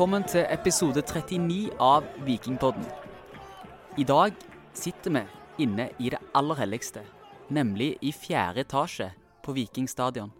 [0.00, 2.86] Velkommen til episode 39 av Vikingpodden.
[4.00, 4.32] I dag
[4.72, 5.20] sitter vi
[5.66, 7.02] inne i det aller helligste,
[7.52, 9.10] nemlig i fjerde etasje
[9.44, 10.32] på Viking stadion.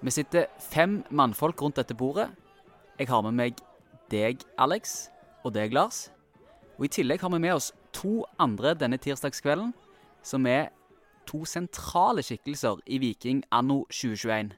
[0.00, 2.30] Vi sitter fem mannfolk rundt dette bordet.
[2.98, 3.60] Jeg har med meg
[4.10, 5.10] deg, Alex,
[5.44, 6.10] og deg, Lars.
[6.78, 9.74] Og I tillegg har vi med oss to andre denne tirsdagskvelden,
[10.22, 10.72] som er
[11.26, 14.56] to sentrale skikkelser i Viking anno 2021.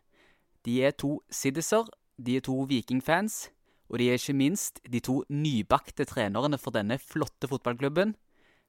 [0.64, 1.90] De er to siddiser,
[2.22, 3.48] de er to Viking-fans,
[3.88, 8.14] og de er ikke minst de to nybakte trenerne for denne flotte fotballklubben.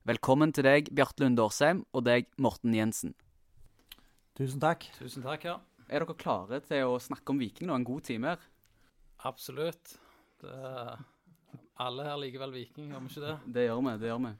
[0.07, 3.13] Velkommen til deg, Bjarte Lunde Årsheim, og deg, Morten Jensen.
[4.39, 4.87] Tusen takk.
[4.95, 5.57] Tusen takk, ja.
[5.89, 8.45] Er dere klare til å snakke om Viking nå en god time her?
[9.27, 9.97] Absolutt.
[10.39, 10.53] Det,
[11.83, 13.35] alle her liker vel Viking, gjør vi ikke det?
[13.57, 13.95] Det gjør vi.
[13.99, 14.33] det gjør vi.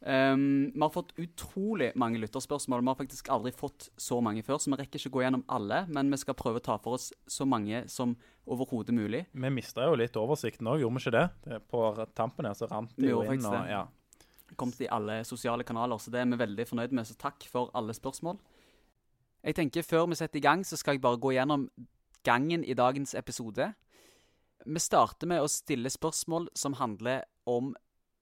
[0.00, 2.82] Um, vi har fått utrolig mange lytterspørsmål.
[2.84, 5.84] Vi har faktisk aldri fått så mange før, så vi rekker ikke gå gjennom alle.
[5.88, 8.14] Men vi skal prøve å ta for oss så mange som
[8.46, 9.24] overhodet mulig.
[9.32, 11.24] Vi mista jo litt oversikten òg, gjorde vi ikke det?
[11.46, 11.62] det?
[11.72, 13.46] På tampen her så rant det jo inn.
[13.48, 13.86] Og, ja.
[14.56, 17.08] Kom til alle sosiale kanaler, så det er vi veldig fornøyd med.
[17.08, 18.38] Så takk for alle spørsmål.
[19.46, 21.68] Jeg tenker Før vi setter i gang, så skal jeg bare gå gjennom
[22.26, 23.72] gangen i dagens episode.
[24.66, 27.74] Vi starter med å stille spørsmål som handler om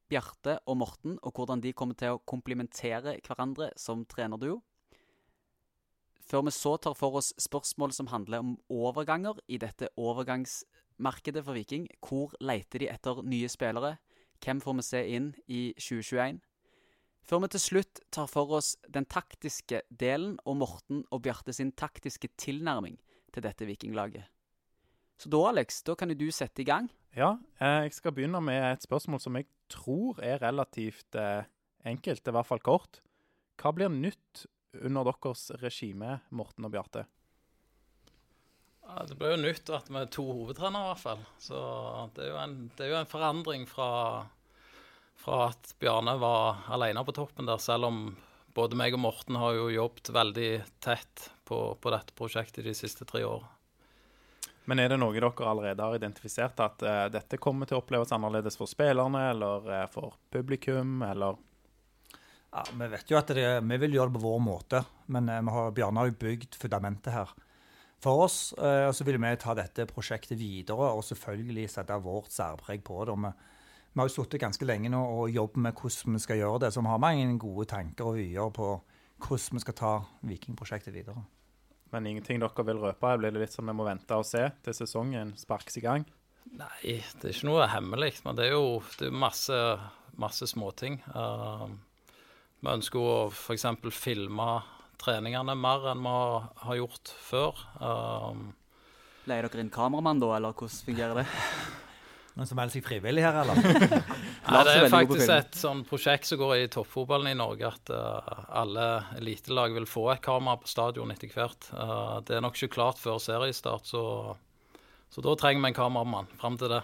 [0.08, 4.61] Bjarte og Morten, og hvordan de kommer til å komplementere hverandre som trenerduo.
[6.24, 11.56] Før vi så tar for oss spørsmål som handler om overganger i dette overgangsmarkedet for
[11.56, 11.86] Viking.
[12.00, 13.98] Hvor leter de etter nye spillere?
[14.44, 16.41] Hvem får vi se inn i 2021?
[17.24, 21.72] Før vi til slutt tar for oss den taktiske delen og Morten og Bjarte sin
[21.72, 22.98] taktiske tilnærming
[23.33, 24.24] til dette vikinglaget.
[25.20, 26.91] Så da, Alex, da kan jo du sette i gang.
[27.15, 31.47] Ja, eh, jeg skal begynne med et spørsmål som jeg tror er relativt eh,
[31.87, 32.98] enkelt, i hvert fall kort.
[33.61, 34.48] Hva blir nytt
[34.83, 37.05] under deres regime, Morten og Bjarte?
[39.09, 41.23] Det blir jo nytt at vi er to hovedtrenere, i hvert fall.
[41.41, 41.61] Så
[42.17, 43.89] det er jo en, er jo en forandring fra,
[45.14, 48.05] fra, at Bjarne var alene på toppen der, selv om
[48.55, 50.51] både meg og Morten har jo jobbet veldig
[50.85, 53.54] tett på, på dette prosjektet de siste tre årene.
[54.64, 58.13] Men er det noe dere allerede har identifisert, at uh, dette kommer til å oppleves
[58.17, 61.41] annerledes for spillerne eller uh, for publikum, eller?
[62.55, 65.53] Ja, Vi vet jo at det, vi vil gjøre det på vår måte, men uh,
[65.53, 67.35] har, Bjarne har jo bygd fundamentet her
[68.05, 68.53] for oss.
[68.61, 73.14] og så vil vi ta dette prosjektet videre og selvfølgelig sette vårt særpreg på det.
[73.17, 73.30] Vi,
[73.95, 76.73] vi, har jo sittet ganske lenge nå og jobbet med hvordan vi skal gjøre det,
[76.74, 78.69] så vi har mange gode tanker og vyer på
[79.24, 79.95] hvordan vi skal ta
[80.29, 81.24] Vikingprosjektet videre.
[81.94, 83.12] Men ingenting dere vil røpe?
[83.20, 86.06] Blir det litt sånn vi må vente og se til sesongen sparkes i gang?
[86.58, 88.16] Nei, det er ikke noe hemmelig.
[88.27, 89.58] Men det er jo det er masse,
[90.18, 90.98] masse småting.
[91.14, 91.70] Uh,
[92.58, 93.68] vi ønsker å f.eks.
[93.94, 94.48] filme
[94.98, 96.18] treningene mer enn vi
[96.66, 97.62] har gjort før.
[97.78, 98.42] Uh,
[99.30, 101.28] Leier dere inn kameramann da, eller hvordan fungerer det?
[102.34, 104.02] Noen som melder seg frivillig her, eller?
[104.44, 108.46] Nei, det er faktisk et sånn prosjekt som går i toppfotballen i Norge, at uh,
[108.60, 111.70] alle elitelag vil få et kamera på stadion etter hvert.
[111.72, 114.02] Uh, det er nok ikke klart før seriestart, så,
[115.08, 116.82] så da trenger vi en kameramann fram til det.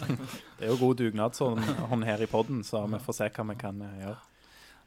[0.58, 3.58] det er jo god dugnad, dugnadsånd her i poden, så vi får se hva vi
[3.60, 4.18] kan uh, gjøre.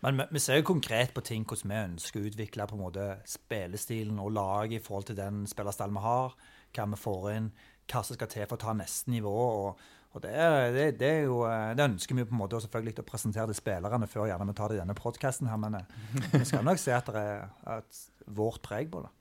[0.03, 2.83] Men vi, vi, ser jo konkret på ting hvordan vi ønsker å utvikle på en
[2.83, 6.35] måte spillestilen og laget i forhold til den spillerstallen vi har.
[6.75, 7.49] Hva vi får inn,
[7.89, 9.39] hva som skal til for å ta neste nivå.
[9.63, 10.31] og og det,
[10.73, 13.59] det, det, er jo, eh, det ønsker vi på en måte selvfølgelig å presentere til
[13.59, 15.49] spillerne før gjerne vi tar det i denne podkasten.
[15.61, 15.97] Men eh,
[16.33, 17.99] vi skal nok se at det er et,
[18.39, 19.11] vårt preg på det.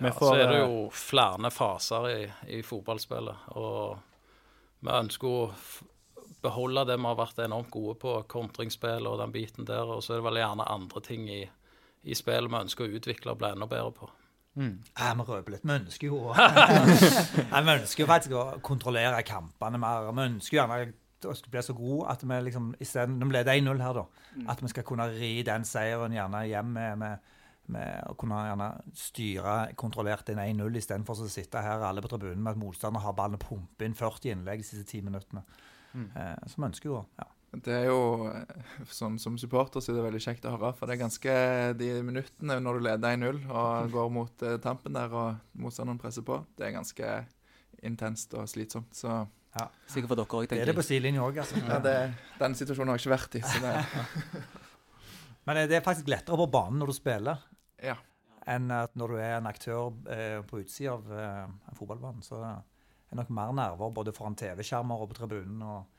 [0.00, 2.22] Ja, får, så er det jo flere faser i,
[2.56, 3.50] i, fotballspillet.
[3.60, 4.00] Og
[4.80, 5.44] vi ønsker å
[6.44, 9.92] beholde det vi har vært enormt gode på, kontringsspill og den biten der.
[9.92, 13.36] Og så er det vel gjerne andre ting i, i spillet vi ønsker å utvikle
[13.36, 14.10] og bli enda bedre på.
[14.54, 14.74] Mm.
[14.94, 15.64] Ja, vi røper litt.
[15.66, 16.18] Vi ønsker jo
[17.50, 20.10] Vi ønsker jo faktisk å kontrollere kampene mer.
[20.12, 20.94] Vi ønsker jo gjerne
[21.24, 24.48] å bli så gode at vi liksom isteden Når vi leder 1-0 her, da, mm.
[24.52, 27.36] at vi skal kunne ri den seieren gjerne hjem med, med,
[27.74, 32.42] med å kunne gjerne styre kontrollert inn 1-0 istedenfor å sitte her alle på tribunen
[32.44, 35.42] med at motstander har ballen og pumpe inn 40 innlegg de siste ti minuttene.
[35.94, 36.10] Mm.
[36.10, 37.30] Eh, så vi ønsker jo ja,
[37.62, 38.30] det er jo,
[38.90, 40.72] sånn Som supporter så er det veldig kjekt å høre.
[40.78, 41.36] For det er ganske
[41.78, 46.26] de minuttene når du leder 1-0 og går mot eh, tampen der og motstanderen presser
[46.26, 47.14] på, det er ganske
[47.84, 48.90] intenst og slitsomt.
[48.96, 49.12] Så
[49.54, 49.68] ja.
[49.86, 50.64] Sikkert for dere òg, tenker jeg.
[50.64, 51.60] Det er det på sidelinja òg, altså.
[51.62, 51.94] Ja, det,
[52.40, 53.42] den situasjonen har jeg ikke vært i.
[53.46, 54.44] Så det...
[55.46, 57.42] Men det er faktisk lettere på banen når du spiller,
[57.84, 57.98] ja.
[58.50, 62.24] enn at når du er en aktør eh, på utsida av eh, en fotballbane.
[62.24, 62.48] Så det
[63.12, 65.60] er nok mer nerver både foran TV-skjermer og på tribunen.
[65.62, 65.93] og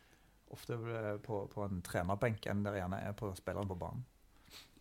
[0.54, 4.06] ofte eh, på, på en trenerbenk enn dere gjerne er på spilleren på banen.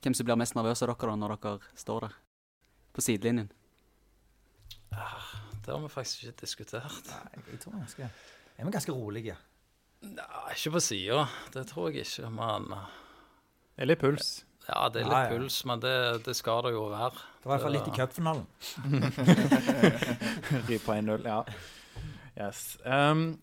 [0.05, 2.17] Hvem som blir mest nervøs av dere da, når dere står der
[2.95, 3.51] på sidelinjen?
[4.95, 5.33] Ah,
[5.65, 7.11] det har vi faktisk ikke diskutert.
[7.11, 8.09] Nei, jeg tror ganske
[8.55, 9.37] er vi ganske rolige.
[10.05, 11.25] Nei, ikke på sida.
[11.55, 12.29] Det tror jeg ikke.
[12.31, 14.45] Men Det er litt puls.
[14.69, 15.31] ja, det er litt litt ja.
[15.33, 15.97] puls, men det,
[16.27, 17.25] det skal det jo være.
[17.41, 18.47] Det var i hvert fall litt i cupfinalen.
[20.69, 21.41] Ry på 1-0, ja.
[22.35, 22.79] Yes.
[22.85, 23.39] Um,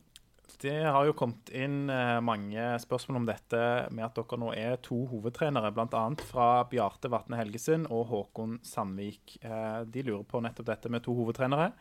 [0.62, 4.76] det har jo kommet inn eh, mange spørsmål om dette med at dere nå er
[4.86, 6.04] to hovedtrenere, bl.a.
[6.30, 9.40] fra Bjarte Vatne Helgesen og Håkon Sandvik.
[9.42, 11.72] Eh, de lurer på nettopp dette med to hovedtrenere.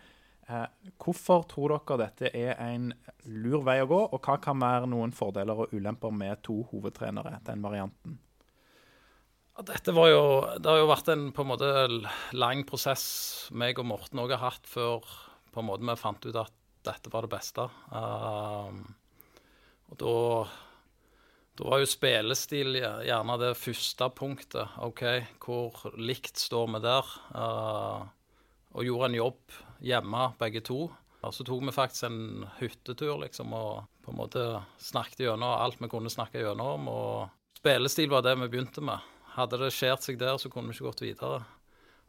[0.48, 0.64] Eh,
[1.02, 2.88] hvorfor tror dere dette er en
[3.28, 7.36] lur vei å gå, og hva kan være noen fordeler og ulemper med to hovedtrenere,
[7.46, 8.16] den varianten?
[9.60, 10.22] Dette var jo,
[10.56, 11.70] Det har jo vært en på en måte
[12.32, 15.04] lang prosess meg og Morten òg har hatt før
[15.52, 16.54] på en måte vi fant ut at
[16.86, 17.66] dette var det beste.
[17.92, 18.82] Um,
[19.90, 20.14] og da,
[21.58, 24.78] da var jo spillestil gjerne det første punktet.
[24.86, 25.04] OK,
[25.42, 27.12] hvor likt står vi der?
[27.34, 28.08] Uh,
[28.70, 30.84] og gjorde en jobb hjemme, begge to.
[31.20, 34.44] Og så tok vi faktisk en hyttetur, liksom, og på en måte
[34.80, 36.88] snakket gjennom alt vi kunne snakke gjennom.
[36.88, 39.04] Og spillestil var det vi begynte med.
[39.34, 41.42] Hadde det skjært seg der, så kunne vi ikke gått videre.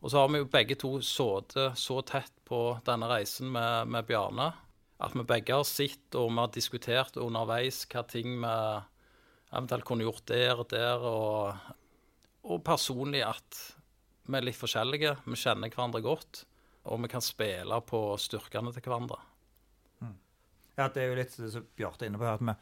[0.01, 4.07] Og så har vi jo begge to sittet så tett på denne reisen med, med
[4.09, 4.51] Bjarne
[5.01, 8.55] at vi begge har sett og vi har diskutert underveis hva ting vi
[9.51, 11.05] eventuelt kunne gjort der og der.
[11.07, 11.73] Og,
[12.45, 13.61] og personlig at
[14.29, 15.15] vi er litt forskjellige.
[15.25, 16.43] Vi kjenner hverandre godt.
[16.89, 19.19] Og vi kan spille på styrkene til hverandre.
[20.77, 22.53] Ja, det er jo litt som Bjarte er inne på at vi,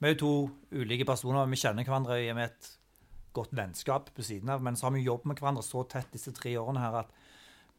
[0.00, 0.32] vi er jo to
[0.80, 1.42] ulike personer.
[1.44, 2.70] og Vi kjenner hverandre med et
[3.36, 6.32] godt vennskap på siden av, men så har vi jobbet med hverandre så tett disse
[6.36, 7.12] tre årene her at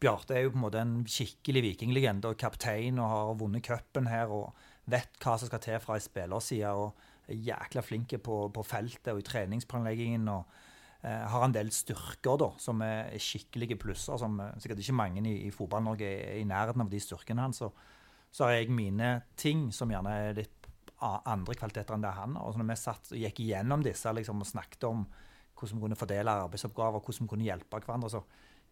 [0.00, 4.08] Bjarte er jo på en måte en skikkelig vikinglegende og kaptein og har vunnet cupen
[4.08, 4.54] her og
[4.88, 6.96] vet hva som skal til fra ei spillerside og
[7.28, 10.28] er jækla flink på, på feltet og i treningsplanleggingen.
[10.32, 10.48] og
[11.04, 15.20] eh, har en del styrker da, som er skikkelige plusser, som eh, sikkert ikke mange
[15.28, 17.60] i, i Fotball-Norge er i nærheten av de styrkene hans.
[17.60, 17.70] Så,
[18.32, 20.56] så har jeg mine ting som gjerne er litt
[21.00, 22.46] andre kvaliteter enn det han har.
[22.46, 25.04] Og så når vi satt gikk igjennom disse liksom, og snakket om
[25.60, 28.24] hvordan vi kunne fordele arbeidsoppgaver, hvordan vi kunne hjelpe hverandre, så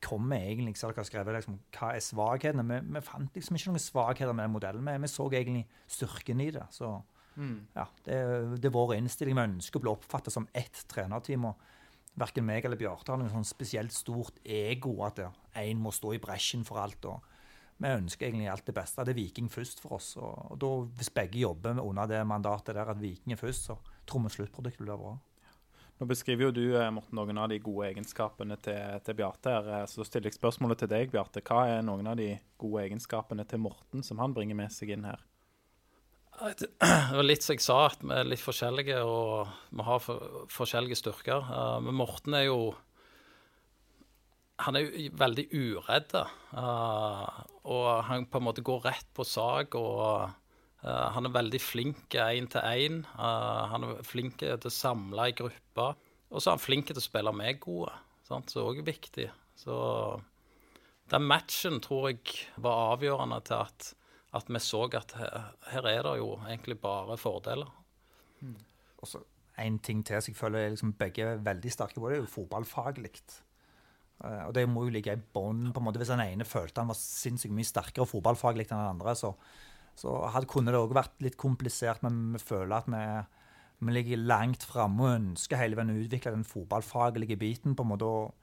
[0.02, 2.64] kom vi egentlig, så dere har skrevet liksom, hva er svakhetene.
[2.66, 4.86] Vi, vi fant liksom ikke noen svakheter med den modellen.
[4.86, 6.66] Vi, vi så egentlig styrken i det.
[6.74, 6.92] Så
[7.74, 8.18] ja, det,
[8.62, 9.38] det er vår innstilling.
[9.38, 11.48] Vi ønsker å bli oppfattet som ett trenerteam.
[11.50, 11.66] og
[12.18, 15.20] Verken meg eller Bjarte har noe sånn spesielt stort ego at
[15.58, 17.06] én må stå i bresjen for alt.
[17.06, 17.26] og
[17.78, 19.06] Vi ønsker egentlig alt det beste.
[19.06, 20.16] Det er Viking først for oss.
[20.16, 23.78] og, og da, Hvis begge jobber under det mandatet der at Viking er først, så
[24.06, 25.18] tror vi sluttproduktet blir bra.
[25.98, 29.50] Nå beskriver jo du eh, Morten, noen av de gode egenskapene til, til Bjarte.
[29.50, 31.42] her, eh, Så stiller jeg spørsmålet til deg, Bjarte.
[31.42, 35.08] Hva er noen av de gode egenskapene til Morten som han bringer med seg inn
[35.08, 35.24] her?
[36.54, 40.44] Det var litt som jeg sa, at vi er litt forskjellige og vi har for,
[40.54, 41.50] forskjellige styrker.
[41.50, 42.60] Eh, men Morten er jo
[44.62, 46.14] Han er jo veldig uredd.
[47.62, 49.74] og han på en måte går rett på sak.
[49.74, 50.30] og
[50.84, 53.04] eh, Han er veldig flink én til én.
[53.16, 55.94] han er flink til å samle i grupper.
[56.30, 57.92] Og så er han flink til å spille med gode,
[58.28, 58.50] sant?
[58.50, 59.30] så òg er viktig.
[59.56, 59.74] Så
[61.08, 63.94] den matchen tror jeg var avgjørende til at
[64.36, 67.68] at vi så at her, her er det jo egentlig bare fordeler.
[68.98, 69.22] Og så
[69.58, 72.22] en ting til som jeg føler er liksom begge er veldig sterke på, det er
[72.22, 73.10] jo fotballfaglig.
[74.24, 75.72] Eh, og det må jo ligge i bånn.
[75.72, 79.32] Hvis den ene følte han var sinnssykt mye sterkere fotballfaglig enn den andre, så,
[79.98, 83.04] så hadde, kunne det òg vært litt komplisert, men vi føler at vi,
[83.82, 87.74] vi ligger langt framme og ønsker hele veien å utvikle den fotballfaglige biten.
[87.74, 88.34] på en måte, og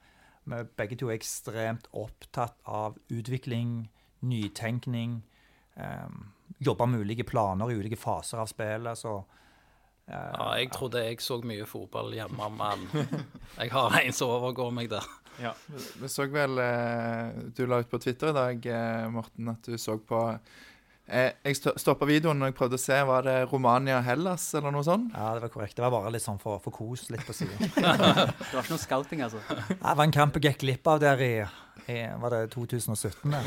[0.46, 3.88] vi begge to er ekstremt opptatt av utvikling,
[4.28, 5.22] nytenkning.
[5.76, 6.20] Eh,
[6.58, 8.98] jobbe med ulike planer i ulike faser av spillet.
[8.98, 9.16] så
[10.06, 12.84] Ja, jeg trodde jeg så mye fotball hjemme, men
[13.60, 15.08] jeg har en som overgår meg der.
[15.42, 15.52] Ja.
[16.00, 19.76] Vi så vel eh, Du la ut på Twitter i dag, eh, Morten, at du
[19.78, 20.20] så på
[21.06, 22.96] eh, Jeg stoppa videoen og jeg prøvde å se.
[23.08, 25.12] Var det Romania-Hellas eller noe sånt?
[25.14, 25.76] Ja, det var korrekt.
[25.78, 27.70] Det var bare litt sånn for, for kos litt på siden.
[27.76, 29.42] Det var ikke noe scouting, altså.
[29.70, 31.32] Det var en kamp jeg gikk glipp av der i,
[31.92, 33.30] i Var det 2017?
[33.36, 33.40] det?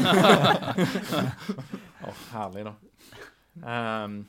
[2.07, 2.75] Åh, herlig, da.
[3.59, 4.21] Um,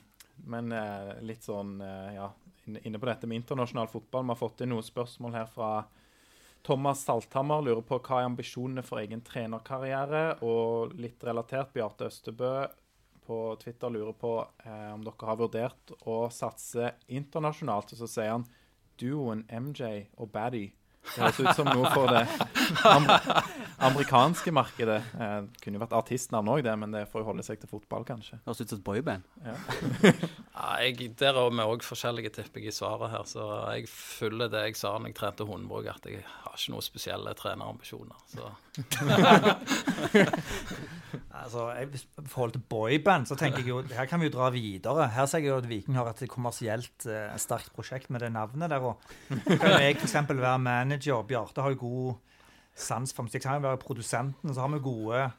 [0.51, 2.27] men uh, litt sånn uh, ja,
[2.67, 4.25] inne inne på dette med internasjonal fotball.
[4.25, 5.71] Vi har fått inn noen spørsmål her fra
[6.65, 7.63] Thomas Salthammer.
[7.65, 10.41] Lurer på hva er ambisjonene for egen trenerkarriere?
[10.45, 12.53] Og litt relatert, Bjarte Østebø
[13.31, 14.33] på Twitter lurer på
[14.65, 17.93] eh, om dere har vurdert å satse internasjonalt.
[17.93, 18.43] Og så sier han
[18.99, 20.65] duoen MJ og Baddy.
[21.01, 22.27] Det høres ut som noe for det
[22.87, 23.07] am
[23.81, 24.99] amerikanske markedet.
[25.17, 28.05] Eh, kunne jo vært artistnavn òg, det, men det får jo holde seg til fotball,
[28.07, 28.37] kanskje.
[28.45, 29.23] Høres ut som et boyband.
[30.61, 33.23] Ja, jeg, der er vi òg forskjellige, tipper jeg, i svaret her.
[33.25, 33.41] Så
[33.73, 37.33] jeg følger det jeg sa når jeg trente Hundvåg, at jeg har ikke noen spesielle
[37.39, 38.19] trenerambisjoner.
[38.29, 38.51] Så
[41.41, 41.87] Altså, jeg,
[42.21, 45.07] I forhold til boyband, så tenker jeg jo her kan vi jo dra videre.
[45.15, 48.69] Her ser jeg jo at Viking har et kommersielt eh, sterkt prosjekt med det navnet
[48.71, 48.83] der.
[48.85, 49.01] og
[49.47, 50.15] Kan jeg f.eks.
[50.29, 50.59] være
[50.91, 51.23] manager?
[51.27, 52.15] Bjarte har jo god
[52.75, 53.45] sans for musikk.
[53.47, 54.53] Han kan være produsenten.
[54.53, 55.29] Så har vi gode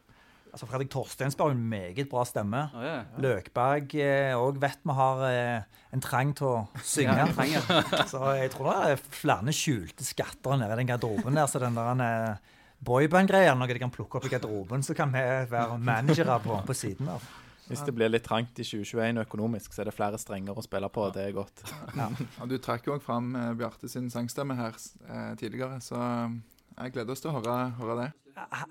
[0.52, 2.66] altså Fredrik Torstensberg har en meget bra stemme.
[2.74, 3.20] Oh, yeah, yeah.
[3.24, 3.94] Løkberg
[4.36, 7.14] òg vet vi har eh, en trang til å synge.
[7.16, 7.62] Ja.
[8.12, 11.48] Så jeg tror det er flere skjulte skatter nede i den garderoben der.
[11.48, 15.24] Så den der eh, boyband-greia, noe de kan plukke opp i garderoben, så kan vi
[15.48, 17.24] være managere på, på siden av.
[17.72, 20.90] Hvis det blir litt trangt i 2021 økonomisk, så er det flere strenger å spille
[20.92, 21.06] på.
[21.14, 21.62] Det er godt.
[21.96, 26.36] Og du trakk jo også fram eh, Bjarte sin sangstemme her eh, tidligere, så eh,
[26.76, 28.10] jeg gleder oss til å høre, høre det.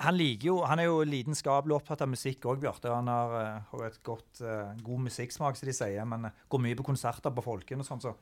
[0.02, 2.90] Han liker jo, han er jo lidenskapelig opptatt av musikk òg, Bjarte.
[2.94, 3.36] Han har,
[3.70, 4.42] har et godt,
[4.82, 8.16] god musikksmak, som de sier, men går mye på konserter på Folken og sånn, så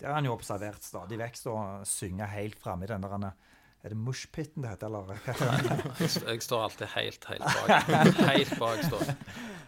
[0.00, 1.38] det har han jo observert stadig vekk.
[1.38, 3.32] Stå og synge helt framme i den der
[3.82, 5.94] er- det mushpitten det heter, eller hva heter det?
[6.00, 7.88] Jeg, jeg står alltid helt, helt bak.
[8.32, 9.14] Helt bak står.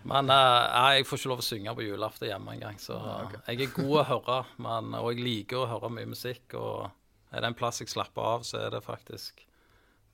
[0.04, 2.78] Men uh, jeg får ikke lov å synge på julaften hjemme engang.
[2.78, 2.98] Så
[3.48, 6.54] jeg er god å høre, men, og jeg liker å høre mye musikk.
[6.60, 6.90] Og
[7.34, 9.42] er det en plass jeg slapper av, så er det faktisk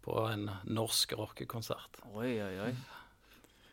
[0.06, 2.00] på en norsk rockekonsert.
[2.14, 2.72] Oi, oi, oi.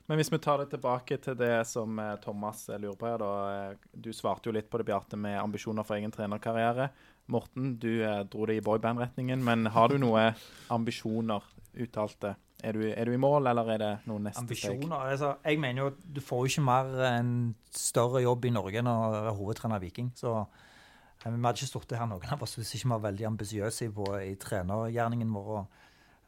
[0.08, 3.20] Men hvis vi tar det tilbake til det som eh, Thomas eh, lurer på her,
[3.20, 3.76] da.
[3.92, 6.90] Du svarte jo litt på det, Bjarte, med ambisjoner for egen trenerkarriere.
[7.28, 10.38] Morten, du eh, dro det i boyband-retningen, men har du noen
[10.72, 11.44] ambisjoner
[11.78, 12.36] uttalte?
[12.66, 14.88] Er du, er du i mål, eller er det noe neste steg?
[14.90, 17.34] Altså, Jeg mener jo at du får jo ikke mer en
[17.70, 20.10] større jobb i Norge enn å være hovedtrener Viking.
[20.18, 23.30] Så eh, vi hadde ikke sittet her, noen av oss, hvis ikke vi var veldig
[23.34, 23.92] ambisiøse i,
[24.32, 25.54] i trenergjerningen vår.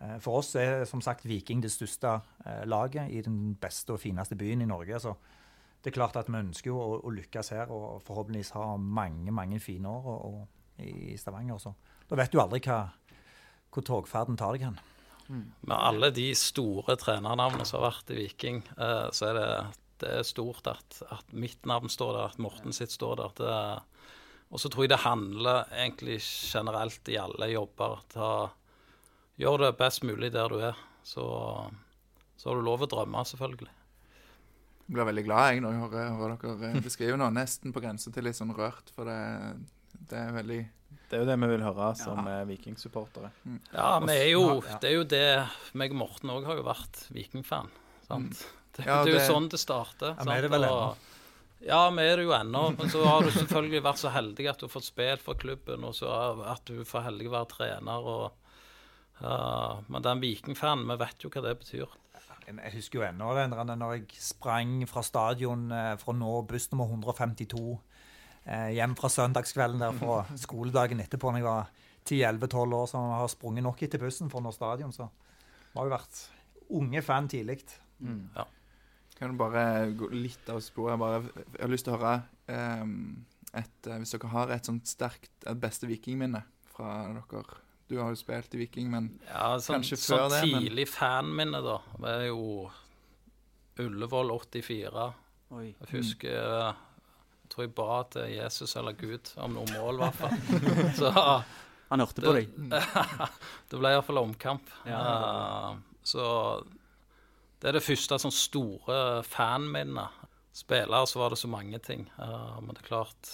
[0.03, 2.19] Eh, For oss er som sagt Viking det største
[2.69, 4.99] laget i den beste og fineste byen i Norge.
[5.01, 5.15] Så
[5.79, 9.31] det er klart at vi ønsker jo å, å lykkes her og forhåpentligvis ha mange
[9.31, 11.59] mange fine år og, og, i Stavanger.
[11.61, 11.73] Så
[12.09, 12.81] da vet du aldri hva,
[13.73, 14.79] hvor togferden tar deg hen.
[15.29, 19.49] Med alle de store trenernavnene som har vært i Viking, eh, så er det,
[20.01, 23.35] det er stort at, at mitt navn står der, at Morten sitt står der.
[23.37, 23.57] Det,
[24.49, 28.31] og så tror jeg det handler egentlig generelt i alle jobber at ha,
[29.37, 30.79] gjør det best mulig der du er.
[31.05, 31.27] Så,
[32.33, 33.75] så har du lov å drømme, selvfølgelig.
[34.89, 37.29] Jeg blir veldig glad jeg når jeg hører, hører dere beskrive noe.
[37.37, 39.19] Nesten på grensen til litt sånn rørt, for det,
[40.09, 40.59] det er veldig
[41.09, 42.39] Det er jo det vi vil høre som ja.
[42.49, 43.31] Viking-supportere.
[43.73, 45.27] Ja, vi er jo, det er jo det
[45.77, 47.71] meg og Morten òg har jo vært Viking-fan.
[48.07, 48.43] sant?
[48.77, 50.15] Det, Ja, det er jo sånn det starter.
[50.17, 50.91] Ja, vi er det vel ennå.
[51.59, 52.65] Ja, vi er det jo ennå.
[52.77, 55.87] Men så har du selvfølgelig vært så heldig at du har fått spilt for klubben,
[55.87, 56.11] og så
[56.47, 58.11] at du får heldig å være trener.
[58.13, 61.97] og uh, Men den Viking-fanen, vi vet jo hva det betyr.
[62.49, 66.65] Jeg husker jo ennå den når jeg sprang fra stadion eh, for å nå buss
[66.71, 67.88] nummer 152 eh,
[68.45, 71.69] hjem fra søndagskvelden der fra skoledagen etterpå når jeg var
[72.09, 74.91] 10-11-12 år, så jeg har sprunget nok etter bussen for å nå stadion.
[74.95, 75.09] Så
[75.75, 76.21] har jo vært
[76.79, 77.59] unge fan tidlig.
[77.99, 78.45] Ja.
[79.19, 80.97] Kan du bare gå litt av sporet?
[81.01, 81.19] Bare,
[81.57, 82.21] jeg har lyst til å høre
[82.81, 86.39] um, et, eh, Hvis dere har et sånt sterkt et beste vikingminne
[86.71, 87.43] fra dere
[87.89, 90.87] Du har jo spilt i Viking, men Ja, sånn, Kanskje før sånn det, men- tidlig
[90.87, 91.77] fanminne, da.
[91.99, 92.69] Det er jo
[93.79, 95.13] Ullevål 84.
[95.55, 95.65] oi.
[95.79, 96.88] Jeg husker eh, Jeg
[97.49, 100.35] tror jeg ba til Jesus eller Gud om noen mål, i hvert fall.
[100.99, 101.11] Så
[101.89, 102.51] Han hørte på deg.
[102.69, 104.69] det ble iallfall omkamp.
[104.85, 104.99] Ja.
[104.99, 106.25] Eh, så
[107.59, 110.15] det er det første sånn store fanminnet.
[110.55, 112.05] Spillere så var det så mange ting.
[112.21, 113.33] Eh, men det er klart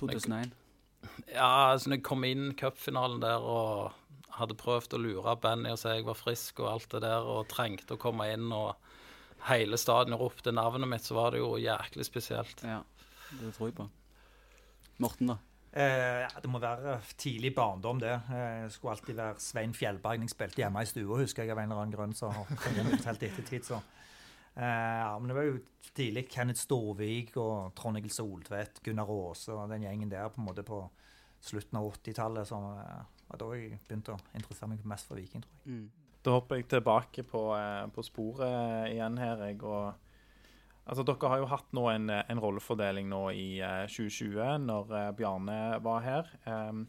[0.00, 0.54] 2001.
[1.30, 3.92] Ja, altså når jeg kom inn i cupfinalen der og
[4.36, 7.48] hadde prøvd å lure Benny og si jeg var frisk og alt det der, og
[7.50, 8.74] trengte å komme inn, og
[9.48, 12.64] hele stadion ropte navnet mitt, så var det jo jæklig spesielt.
[12.66, 12.82] Ja,
[13.40, 13.88] det tror jeg på.
[15.04, 15.36] Morten, da?
[15.76, 18.14] Eh, ja, det må være tidlig barndom, det.
[18.30, 21.58] Jeg Det skulle alltid være Svein Fjellberg jeg spilte hjemme i stua, husker jeg av
[21.60, 22.14] en eller annen grunn.
[22.14, 23.82] så fortalt ettertid, så.
[24.56, 25.58] Eh, ja, men det var jo
[25.92, 30.46] tidlig Kenneth Storvik og Trond Egil Soltvedt, Gunnar Aase og den gjengen der på en
[30.48, 30.80] måte på
[31.44, 32.48] slutten av 80-tallet.
[32.48, 35.76] som eh, var da jeg begynte å interessere meg mest for Viking, tror jeg.
[35.76, 35.86] Mm.
[36.24, 39.44] Da hopper jeg tilbake på, eh, på sporet igjen her.
[39.50, 39.92] Jeg, og,
[40.86, 44.94] altså, dere har jo hatt nå en, eh, en rollefordeling nå i eh, 2020, når
[44.94, 46.32] eh, Bjarne var her.
[46.46, 46.86] Um,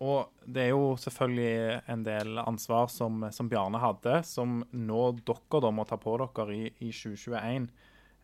[0.00, 5.60] og det er jo selvfølgelig en del ansvar som, som Bjarne hadde, som nå dere
[5.66, 7.68] da må ta på dere i, i 2021.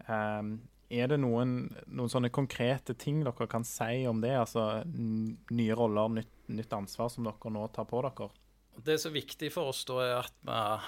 [0.07, 1.57] Um, er det noen,
[1.91, 4.37] noen sånne konkrete ting dere kan si om det?
[4.39, 8.31] Altså nye roller, nytt, nytt ansvar som dere nå tar på dere?
[8.87, 10.87] Det som er viktig for oss da, er at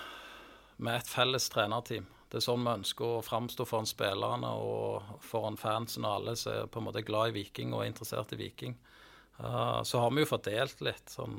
[0.79, 2.07] vi er et felles trenerteam.
[2.29, 6.53] Det er sånn vi ønsker å framstå foran spillerne og foran fansen og alle som
[6.53, 8.75] er på en måte glad i Viking og er interessert i Viking.
[9.39, 11.39] Uh, så har vi jo fordelt litt sånn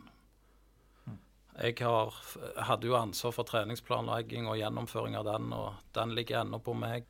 [1.59, 2.15] Jeg har,
[2.63, 7.03] hadde jo ansvar for treningsplanlegging og gjennomføring av den, og den ligger ennå på meg.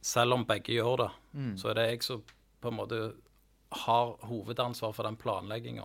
[0.00, 1.08] Selv om begge gjør det,
[1.60, 2.22] så er det jeg som
[2.60, 3.00] på en måte
[3.84, 5.84] har hovedansvar for den planlegginga.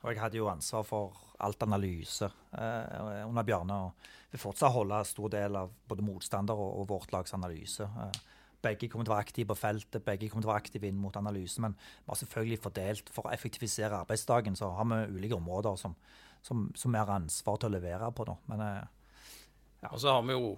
[0.00, 2.24] Og jeg hadde jo ansvar for alt analyse
[2.56, 3.76] eh, under Bjarne.
[3.86, 7.84] Og vil fortsatt holde stor del av både motstander og, og vårt lags analyse.
[7.84, 8.20] Eh,
[8.60, 11.00] begge kommer til å være aktive på feltet, begge kommer til å være aktive inn
[11.00, 11.60] mot analyse.
[11.64, 15.96] Men vi har selvfølgelig fordelt for å effektivisere arbeidsdagen, så har vi ulike områder som,
[16.44, 18.28] som, som vi har ansvar til å levere på.
[18.28, 18.36] Da.
[18.52, 20.54] Men eh, Og så har vi jo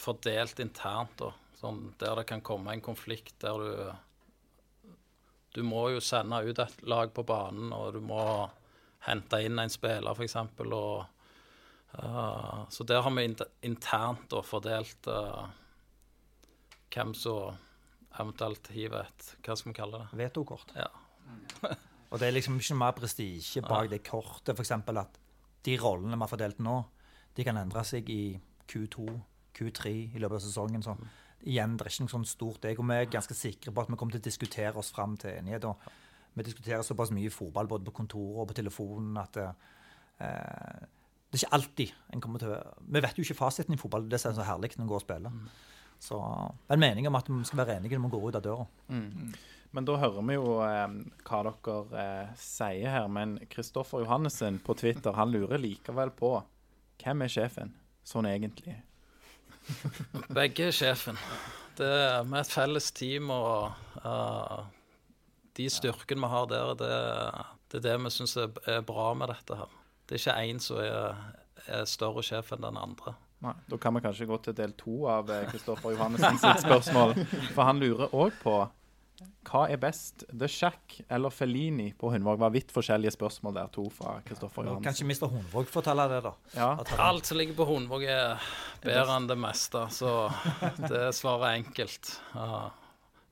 [0.00, 1.30] fordelt internt, da.
[1.60, 3.94] Sånn der det kan komme en konflikt der du
[5.54, 8.24] Du må jo sende ut et lag på banen, og du må
[9.06, 10.36] hente inn en spiller, f.eks.
[10.64, 11.04] Og
[11.98, 13.26] eh, Så der har vi
[13.62, 15.46] internt da fordelt uh,
[16.94, 17.58] hvem som
[18.14, 20.18] eventuelt hiver et Hva skal vi kalle det?
[20.24, 20.72] vetokort.
[20.76, 20.88] Ja.
[22.10, 24.54] Og det er liksom ikke mer prestisje bak det kortet.
[24.54, 24.70] F.eks.
[24.70, 25.18] at
[25.66, 26.76] de rollene vi har fordelt nå,
[27.34, 28.36] de kan endre seg i
[28.70, 29.06] Q2,
[29.56, 30.84] Q3 i løpet av sesongen.
[30.84, 30.94] Så
[31.42, 32.84] igjen, det er ikke noe sånn stort ego.
[32.86, 35.66] Vi er ganske sikre på at vi kommer til å diskutere oss fram til enighet.
[35.66, 35.80] Og
[36.34, 39.54] vi diskuterer såpass mye fotball både på kontoret og på telefonen at eh,
[41.34, 42.52] det er ikke alltid en kommer til
[42.94, 44.04] Vi vet jo ikke fasiten i fotball.
[44.06, 45.32] Det er så herlig når en går og spiller.
[45.98, 48.38] Så det er en mening om at vi skal være enige når vi går ut
[48.38, 48.66] av døra.
[49.74, 50.92] Men da hører vi jo eh,
[51.26, 53.08] hva dere eh, sier her.
[53.10, 56.36] Men Kristoffer Johannessen på Twitter han lurer likevel på
[57.02, 57.74] hvem er sjefen
[58.06, 58.76] sånn egentlig?
[60.38, 61.18] Begge er sjefen.
[61.74, 63.74] Det er er et felles team, og
[64.04, 64.60] eh,
[65.56, 66.92] de styrkene vi har der, det,
[67.70, 69.74] det er det vi syns er, er bra med dette her.
[70.08, 71.18] Det er ikke én som er,
[71.66, 73.14] er større sjef enn den andre.
[73.44, 77.14] Nei, Da kan vi kanskje gå til del to av eh, Kristoffer Johannessen sitt spørsmål.
[77.52, 78.56] For han lurer òg på
[79.44, 82.38] hva er best, The Shack eller Fellini på Hundvåg?
[82.40, 85.28] var vidt forskjellige spørsmål der, to fra Kristoffer Nå Kanskje Mr.
[85.30, 86.32] Hundvåg forteller det, da.
[86.56, 88.40] Ja, At Alt som ligger på Hundvåg, er
[88.82, 90.14] bedre enn det meste, så
[90.88, 92.14] det svaret er enkelt.
[92.32, 92.62] Ja.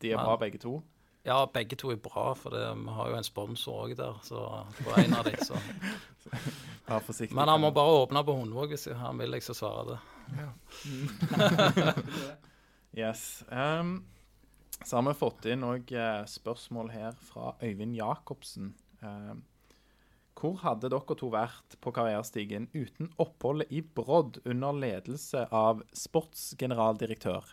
[0.05, 0.77] de er bra begge to.
[1.23, 4.17] Ja, begge to er bra, for det, vi har jo en sponsor òg der.
[4.27, 4.43] Så
[4.83, 5.59] på en av de, så.
[6.89, 7.37] Vær forsiktig.
[7.39, 10.01] Men han må bare åpne på Hundvåg hvis han vil jeg skal svare det.
[12.93, 13.41] Yes.
[13.49, 14.03] Um,
[14.85, 15.89] så har vi fått inn òg
[16.29, 18.75] spørsmål her fra Øyvind Jacobsen.
[19.01, 19.41] Um,
[20.37, 27.53] hvor hadde dere to vært på karrierestigen uten oppholdet i Brodd under ledelse av sportsgeneraldirektør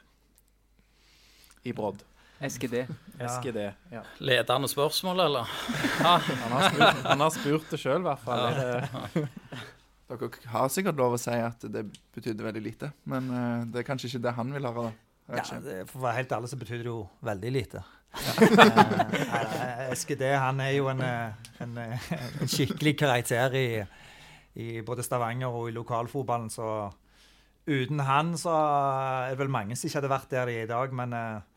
[1.70, 2.02] i Brodd?
[2.40, 2.86] SGD.
[3.20, 3.60] SGD.
[3.92, 4.02] Ja.
[4.24, 5.52] Ledende spørsmål, eller?
[6.06, 6.22] Han,
[6.54, 8.40] har spurt, han har spurt det sjøl, i hvert fall.
[8.48, 8.88] Er
[10.10, 11.84] Dere har sikkert lov å si at det
[12.16, 14.88] betydde veldig lite, men eh, det er kanskje ikke det han vil høre.
[14.88, 15.36] da.
[15.38, 17.84] Ja, det, for å være helt ærlig så betyr det jo veldig lite.
[18.10, 23.68] Eh, SGD han er jo en, eh, en, en skikkelig karakter i,
[24.58, 26.90] i både Stavanger og i lokalfotballen, så
[27.70, 30.72] uten han så er det vel mange som ikke hadde vært der de er i
[30.74, 30.96] dag.
[30.96, 31.49] Men eh,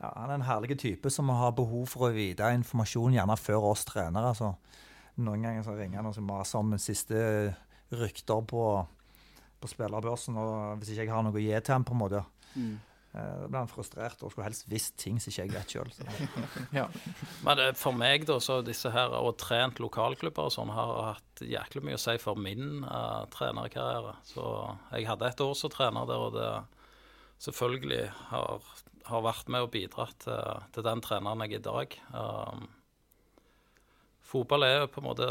[0.00, 3.70] ja, han er en herlig type som har behov for å vite informasjon gjerne før
[3.72, 4.32] oss trenere.
[4.34, 4.54] Altså.
[5.16, 7.54] noen ganger så ringer han og maser om siste
[7.94, 8.64] rykter på,
[9.60, 10.36] på spillerbørsen.
[10.40, 12.76] Og hvis ikke jeg har noe å gi til ham, på en måte, Mm.
[13.14, 15.90] Eh, Da ble han frustrert og skulle helst visst ting som ikke jeg vet sjøl.
[16.78, 16.88] Ja.
[17.46, 21.84] Men for meg, da, så disse her og trent lokalklubber og sånn, har hatt jæklig
[21.86, 24.16] mye å si for min uh, trenerkarriere.
[24.26, 24.46] Så
[24.92, 26.50] jeg hadde et år som trener der, og det
[27.42, 28.62] selvfølgelig har,
[29.10, 31.98] har vært med og bidratt til, til den treneren jeg er i dag.
[32.14, 32.68] Um,
[34.24, 35.28] fotball er jo på en måte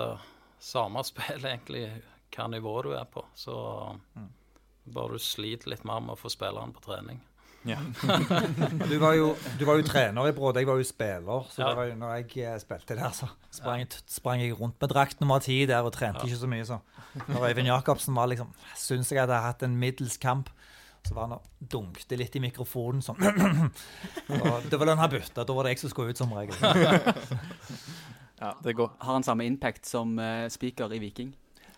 [0.64, 1.88] samme spill, egentlig,
[2.36, 3.26] hva nivå du er på.
[3.38, 3.54] Så
[4.94, 7.22] bare du sliter litt mer med å få spilleren på trening.
[7.64, 7.78] Ja.
[8.92, 11.46] Du, var jo- du var jo trener i Bråd, jeg var jo spiller.
[11.50, 11.70] Så Ja.
[11.70, 15.22] det var jo, når jeg eh, spilte der, så sprang, sprang jeg rundt med drakt
[15.24, 16.66] nummer ti der og trente ikke så mye.
[16.68, 16.80] Så
[17.30, 20.50] når Øyvind Jacobsen var liksom Syns jeg hadde hatt en middels kamp.
[21.04, 23.20] Så var han og dunkte litt i mikrofonen sånn.
[24.40, 25.44] og det var da han bytta.
[25.44, 26.56] Da var det jeg som skulle ut, som regel.
[28.44, 28.94] ja, det går.
[29.04, 31.34] Har han samme impact som uh, speaker i Viking?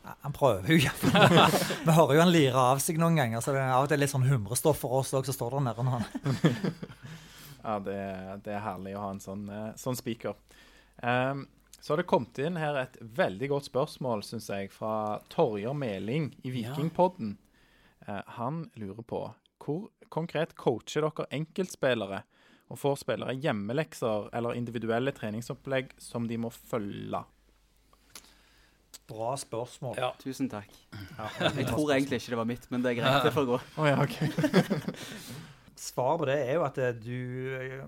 [0.06, 1.50] Han prøver jo iallfall.
[1.88, 4.02] Vi hører jo han lirer av seg noen ganger, så det er av og til
[4.04, 6.06] litt sånn humrestoff for oss òg, så står der nede han
[7.66, 8.00] Ja, det,
[8.46, 10.36] det er herlig å ha en sånn, eh, sånn speaker.
[11.02, 11.48] Um,
[11.82, 16.32] så har det kommet inn her et veldig godt spørsmål, syns jeg, fra Torjer Meling
[16.46, 17.34] i Vikingpodden.
[17.34, 17.45] Eh,
[18.06, 19.22] han lurer på
[19.66, 22.22] hvor konkret coacher dere enkeltspillere
[22.70, 27.22] og får spillere hjemmelekser eller individuelle treningsopplegg som de må følge?
[29.06, 30.00] Bra spørsmål.
[30.02, 30.10] Ja.
[30.18, 30.72] Tusen takk.
[31.18, 31.28] Ja.
[31.60, 33.28] Jeg tror egentlig ikke det var mitt, men det er greit.
[33.28, 33.60] Det får gå.
[33.78, 34.32] Oh, ja, okay.
[35.86, 37.20] Svaret på det er jo at eh, du
[37.60, 37.84] eh,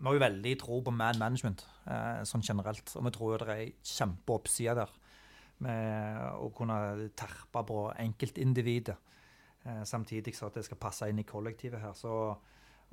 [0.00, 2.90] Vi har jo veldig tro på man management eh, sånn generelt.
[2.98, 4.98] Og vi tror jo det er kjempeoppsider der.
[5.62, 8.96] med å kunne terpe på enkeltindividet.
[9.64, 11.94] Eh, samtidig så at det skal passe inn i kollektivet her.
[11.98, 12.12] Så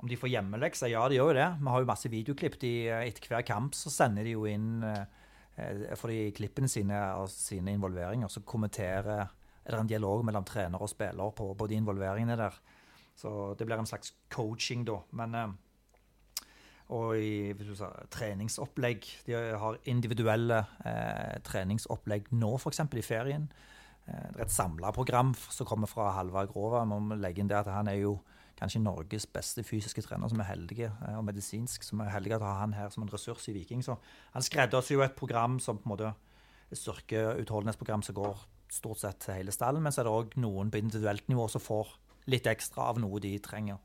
[0.00, 1.48] om de får hjemmelekser, ja, de gjør jo det.
[1.60, 2.58] Vi har jo masse videoklipp.
[2.62, 6.96] De, eh, etter hver kamp så sender de jo inn eh, for de klippene sine
[6.96, 8.30] av sine involveringer.
[8.32, 12.54] Så kommenterer er det en dialog mellom trener og spiller på, på de involveringene der.
[13.20, 15.02] Så det blir en slags coaching, da.
[15.12, 15.36] Men
[16.90, 19.06] og i sa, treningsopplegg.
[19.26, 22.82] De har individuelle eh, treningsopplegg nå, f.eks.
[22.82, 23.46] i ferien.
[24.10, 26.84] Eh, et samla program som kommer fra Halvard Grova.
[26.88, 28.18] Må legge inn det at han er jo
[28.60, 31.84] kanskje Norges beste fysiske trener, som er heldige, eh, og medisinsk.
[31.86, 33.82] Som er heldige å ha han her som en ressurs i Viking.
[33.82, 33.96] Så
[34.34, 36.14] han skreddersyr jo et program som på en måte
[36.70, 40.70] et styrkeutholdenhetsprogram som går stort sett til hele stallen, men så er det òg noen
[40.70, 41.96] på individuelt nivå som får
[42.30, 43.80] litt ekstra av noe de trenger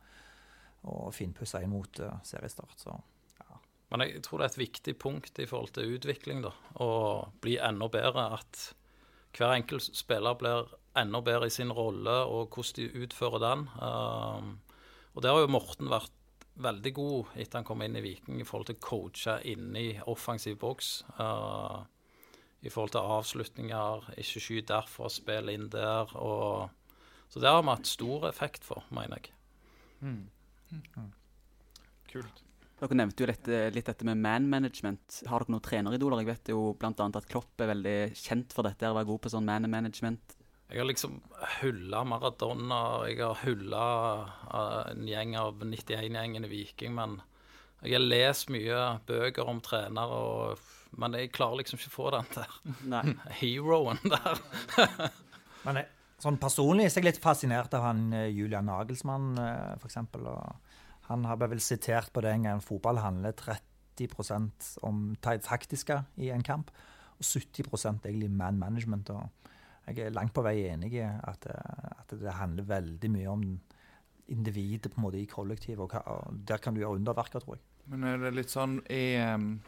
[0.85, 2.77] og finpussa inn mot uh, seriestart.
[2.77, 2.93] Så,
[3.41, 3.59] ja.
[3.89, 6.89] Men jeg tror det er et viktig punkt i forhold til utvikling, da, å
[7.41, 8.27] bli enda bedre.
[8.37, 8.67] At
[9.35, 13.65] hver enkelt spiller blir enda bedre i sin rolle og hvordan de utfører den.
[13.79, 14.53] Um,
[15.13, 16.13] og der har jo Morten vært
[16.55, 20.57] veldig god etter han kom inn i Viking i forhold til å coache inni offensiv
[20.61, 21.01] boks.
[21.19, 21.83] Uh,
[22.65, 26.15] I forhold til avslutninger, ikke skyt derfra, spill inn der.
[26.17, 26.71] Og,
[27.29, 29.35] så det har vi hatt stor effekt for, mener jeg.
[30.01, 31.11] Mm.
[32.09, 32.41] Kult.
[32.75, 35.21] Dere nevnte jo litt, litt dette med man management.
[35.29, 36.23] Har dere noen treneridoler?
[36.23, 36.91] Jeg vet jo bl.a.
[36.91, 40.35] at Klopp er veldig kjent for dette, å være god på sånn man management.
[40.67, 41.19] Jeg har liksom
[41.59, 43.85] hylla Maradona, jeg har hylla
[44.49, 47.19] uh, en gjeng av 91-gjengen i Viking, men
[47.83, 50.63] jeg har lest mye bøker om trenere, og,
[50.97, 52.57] men jeg klarer liksom ikke å få den der
[52.95, 53.03] Nei.
[53.41, 54.41] heroen der.
[55.65, 55.87] Men jeg,
[56.21, 59.97] sånn personlig er jeg litt fascinert av han eh, Julian Nagelsmann, eh, f.eks.
[61.09, 66.31] Han har vel sitert på det en gang fotball handler 30% om det taktiske i
[66.33, 66.71] en kamp,
[67.15, 69.11] og 70% egentlig man management.
[69.85, 73.45] Jeg er langt på vei enig i at, eh, at det handler veldig mye om
[74.33, 77.65] individet på en måte i kollektivet, og, der kan du gjøre underverker, tror jeg.
[77.85, 79.59] Men er det litt sånn i, um,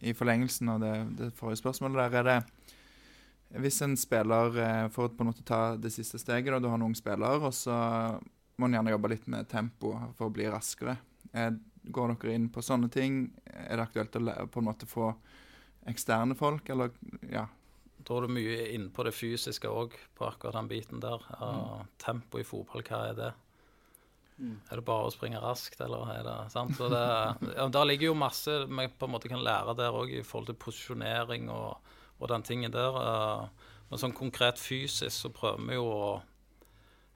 [0.00, 5.12] i forlengelsen av det, det, forrige spørsmålet der, er det Hvis en spiller uh, får
[5.12, 8.16] på en måte ta det siste steget, da du har noen spillere, spiller, og så
[8.56, 10.96] må en gjerne jobbe litt med tempo for å bli raskere.
[11.32, 13.24] Er, går dere inn på sånne ting?
[13.46, 15.12] Er det aktuelt å på en måte få
[15.90, 16.92] eksterne folk, eller
[17.30, 17.46] ja?
[18.02, 21.22] Da er du mye inne på det fysiske òg, på akkurat den biten der.
[21.38, 21.88] Mm.
[22.02, 23.32] tempo i fotball, hva er det?
[24.42, 24.56] Mm.
[24.70, 26.74] Er det bare å springe raskt, eller er det sant?
[26.78, 27.02] Så det,
[27.54, 30.50] ja, Der ligger jo masse vi på en måte kan lære der òg, i forhold
[30.50, 32.98] til posisjonering og, og den tingen der.
[32.98, 36.12] Uh, men sånn konkret fysisk så prøver vi jo å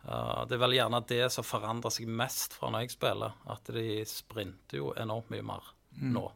[0.08, 3.38] uh, Det er vel gjerne det som forandrer seg mest fra når jeg spiller.
[3.52, 6.10] At de sprinter jo enormt mye mer mm.
[6.14, 6.26] nå.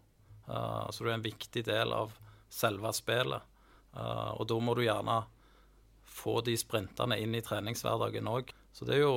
[0.51, 2.17] Uh, så det er en viktig del av
[2.51, 3.47] selve spillet.
[3.95, 5.21] og da må du gjerne
[6.11, 8.51] få de sprintene inn i treningshverdagen òg.
[8.75, 9.17] Så det er jo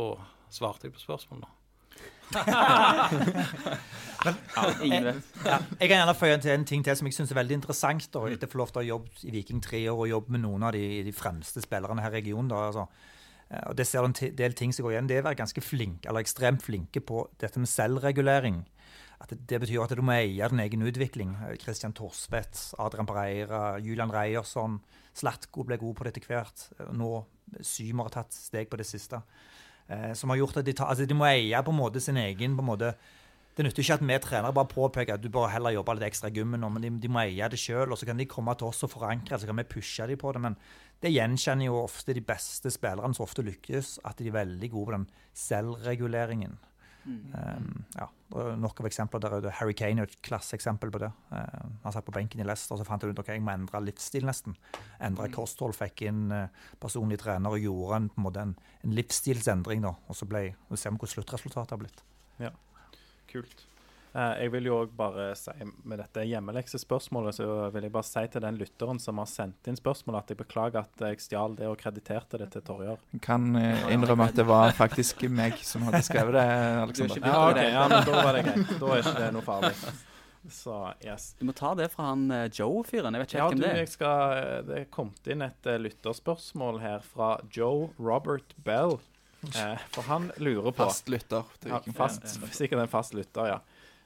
[0.54, 1.50] Svarte jeg på spørsmålet nå?
[4.24, 4.38] Men,
[4.86, 5.14] jeg,
[5.44, 8.06] ja, jeg kan gjerne føye til en ting til som jeg syns er veldig interessant.
[8.14, 10.44] Da, etter å få lov til å jobbe i Viking tre år og jobbe med
[10.46, 12.52] noen av de, de fremste spillerne her i regionen.
[12.54, 12.86] Da, altså.
[13.54, 15.10] Eh, og det ser en del ting som går igjen.
[15.10, 18.64] Det er å være ganske flink, eller ekstremt flinke på dette med selvregulering.
[19.24, 21.38] At det, betyr at du må eie din egen utvikling.
[21.62, 24.82] Christian Torsvedt, Adrian Pereira, Julian Reiersson.
[25.16, 26.66] Slatko ble god på det etter hvert.
[26.92, 27.22] Nå
[27.64, 29.22] Symer har tatt steg på det siste.
[29.88, 32.18] Eh, som har gjort at de, tar, altså de må eie på en måte sin
[32.18, 32.94] egen på en måte,
[33.54, 36.32] Det nytter ikke at vi trenere bare påpeker at du bør heller jobbe litt ekstra
[36.32, 37.92] i gymmen men de, de, må eie det sjøl.
[37.92, 40.32] Og så kan de komme til oss og forankre så kan vi pushe dem på
[40.34, 40.42] det.
[40.42, 40.58] Men
[41.04, 44.90] det gjenkjenner jo ofte de beste spillerne som ofte lykkes, at de er veldig gode
[44.90, 46.56] på den selvreguleringen.
[47.06, 48.06] Um, ja,
[48.56, 49.52] Nok av eksempler der ute.
[49.60, 51.10] Harry Kane er et klasseeksempel på det.
[51.34, 53.52] Uh, han satt på benken i Leicester og så fant han ut ok, jeg må
[53.54, 54.56] endre livsstil nesten.
[55.04, 55.36] Endre mm.
[55.36, 56.48] kosthold, fikk inn uh,
[56.82, 58.56] personlig trener og gjorde en, på en, måte en,
[58.88, 59.84] en livsstilsendring.
[59.84, 60.46] da, Og så ble,
[60.80, 62.04] ser vi hvor sluttresultatet har blitt.
[62.40, 62.56] Ja,
[63.32, 63.68] kult.
[64.14, 65.54] Eh, jeg vil jo òg bare si
[65.90, 69.80] med dette hjemmeleksespørsmålet, så vil jeg bare si til den lytteren som har sendt inn
[69.80, 73.02] spørsmål, at jeg beklager at jeg stjal det og krediterte det til Torjar.
[73.26, 76.46] Kan uh, innrømme at det var faktisk meg som hadde skrevet det,
[76.84, 77.26] Alexander.
[77.26, 78.76] Ja, ok, ja, men da var det greit.
[78.84, 79.74] Da er ikke det noe farlig.
[80.52, 81.30] Så, yes.
[81.40, 83.16] Du må ta det fra han uh, Joe-fyren.
[83.16, 83.90] Jeg vet ikke ja, hvem du, det er.
[83.90, 89.00] Skal, det er kommet inn et lytterspørsmål her fra Joe Robert Bell.
[89.96, 91.48] for han lurer på Fast lytter.
[91.66, 93.58] Ja, fast, sikkert en fast lytter, ja.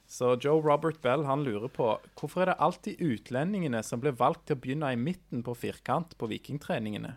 [0.08, 4.46] Så Joe Robert Bell han lurer på hvorfor er det alltid utlendingene som blir valgt
[4.48, 7.12] til å begynne i midten på firkant på vikingtreningene?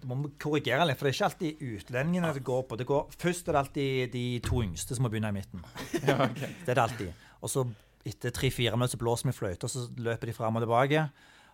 [0.00, 2.78] Du må korrigere litt, for det er ikke alltid utlendingene det går på.
[2.80, 5.62] Det går, først er det alltid de to yngste som må begynne i midten.
[6.08, 6.54] Ja, okay.
[6.64, 7.26] Det er det alltid.
[7.44, 7.66] Og så
[8.08, 11.04] etter tre-fire minutter så blåser vi fløyte, og så løper de fram og tilbake.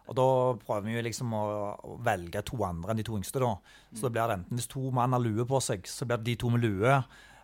[0.07, 0.27] Og da
[0.63, 3.57] prøver vi jo liksom å, å velge to andre enn de to yngste, da.
[3.91, 6.31] Så da blir det enten hvis to mann har lue på seg, så blir det
[6.31, 7.01] de to med lue.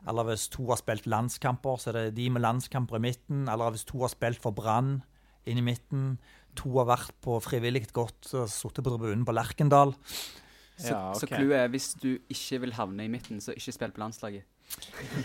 [0.08, 3.44] Eller hvis to har spilt landskamper, så er det de med landskamper i midten.
[3.48, 5.02] Eller hvis to har spilt for Brann
[5.46, 6.18] inn i midten.
[6.58, 9.94] To har vært på frivillig godt og sittet på tribunen på Lerkendal.
[10.78, 11.36] Så, Ja, okay.
[11.36, 14.42] clouet er hvis du ikke vil havne i midten, så ikke spill på landslaget.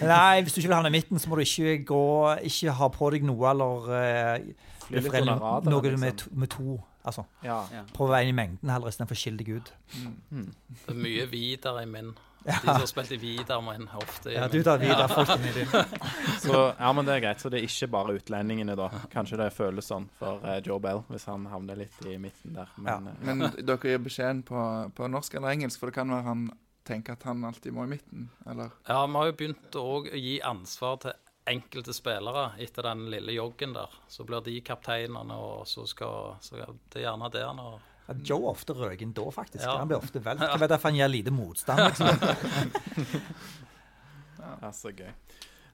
[0.02, 2.02] Nei, hvis du ikke vil havne i midten, så må du ikke gå
[2.44, 4.48] Ikke ha på deg noe eller uh,
[4.88, 6.00] Fly litt befrelle under radaren, noe liksom.
[6.04, 6.78] med, to- med to.
[7.08, 7.62] Altså, Ja.
[7.72, 7.84] Ja.
[7.96, 9.72] prøv å være inn i mengden heller istedenfor å skille deg ut.
[9.94, 12.14] Det er mye videre i min.
[12.48, 15.48] De som har spilt i videre, må inn ofte Ja, du tar videre folk inn
[15.50, 15.74] i din.
[16.46, 17.44] Så, ja, men det er greit.
[17.44, 18.88] Så det er ikke bare utlendingene, da.
[19.12, 22.72] Kanskje det føles sånn for eh, Joe Bell, hvis han havner litt i midten der.
[22.80, 23.18] Men, ja.
[23.28, 24.64] Men dere gir beskjeden på,
[24.96, 26.48] på norsk eller engelsk, for det kan være han
[26.88, 28.72] tenker at han alltid må i midten, eller?
[28.88, 33.76] Ja, vi har jo begynt å gi ansvar til enkelte spillere etter den lille joggen
[33.76, 33.92] der.
[34.08, 37.62] Så blir de kapteinene, og så skal så Det er gjerne det han
[38.08, 39.64] Ja, Joe ofte røker inn da, faktisk.
[39.66, 39.78] Ja.
[39.82, 40.42] Han blir ofte valgt.
[40.46, 41.80] Jeg vet derfor han gir lite motstand.
[41.90, 43.18] Liksom.
[44.62, 45.12] ja, så gøy.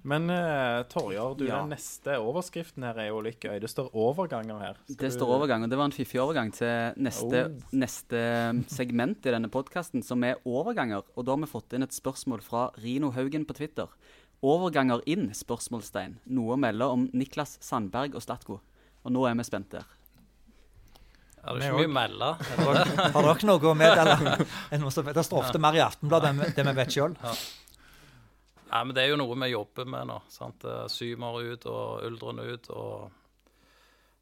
[0.04, 1.62] Men uh, Torjar, du, Ja.
[1.62, 3.56] den neste overskriften her er jo litt gøy.
[3.64, 4.82] Det står overganger her.
[4.90, 7.62] Skal Det står overgang, og det var en fiffig overgang til neste, Oh.
[7.72, 8.20] neste
[8.68, 11.04] segment i denne podkasten, som er overganger.
[11.16, 13.88] Og da har vi fått inn et spørsmål fra Rino Haugen på Twitter.
[14.44, 15.30] Overganger inn?
[15.32, 16.18] spørsmålstegn.
[16.28, 18.60] Noe å melde om Niklas Sandberg og Statko.
[19.06, 19.78] Og nå er vi spente.
[19.80, 20.03] Er
[21.44, 22.30] det du ikke mye å melde?
[23.16, 24.38] Har dere, noe å meddele?
[25.18, 27.18] Det står ofte mer i Aftenbladet enn det vi vet sjøl.
[28.74, 30.16] Nei, men det er jo noe vi jobber med nå.
[30.34, 30.64] sant?
[30.66, 33.12] Eh, Symer ut og Uldren ut, og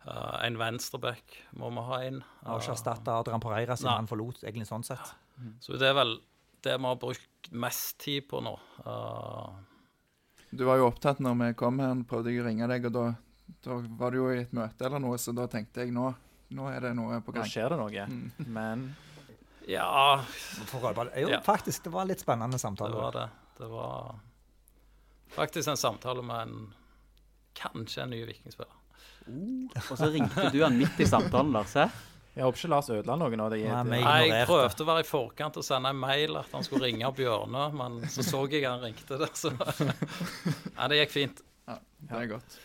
[0.10, 2.18] uh, en venstreback må vi ha inn.
[2.44, 5.14] Har ikke erstatta Adrian Pereira siden han forlot, egentlig sånn sett.
[5.64, 6.18] Så det er vel
[6.66, 8.58] det vi har brukt mest tid på nå.
[8.84, 9.54] Uh,
[10.52, 13.06] Du var jo opptatt når vi kom her, prøvde jeg å ringe deg, og da,
[13.70, 16.10] da var du jo i et møte eller noe, så da tenkte jeg nå,
[16.52, 17.46] nå er det noe på gang.
[17.48, 18.06] Nå skjer det noe.
[18.12, 18.52] Mm.
[18.52, 18.84] Men
[19.70, 20.24] ja.
[21.16, 21.42] Jo, Ja.
[21.46, 21.84] faktisk.
[21.84, 22.92] Det var en litt spennende samtale.
[22.92, 23.30] det var det.
[23.58, 24.20] Det var
[25.32, 26.74] faktisk en samtale med en
[27.56, 28.78] kanskje en ny vikingspiller.
[29.92, 31.74] Og så ringte du han midt i samtalen, Lars.
[31.78, 31.90] hæ?
[32.32, 33.46] jeg håper ikke Lars ødela noe nå.
[33.92, 37.10] Nei, jeg prøvde å være i forkant og sende en mail at han skulle ringe
[37.16, 39.52] Bjørne, men så så jeg han ringte der, så
[40.78, 41.42] Nei, det gikk fint.
[41.68, 41.76] Ja,
[42.08, 42.56] det er godt.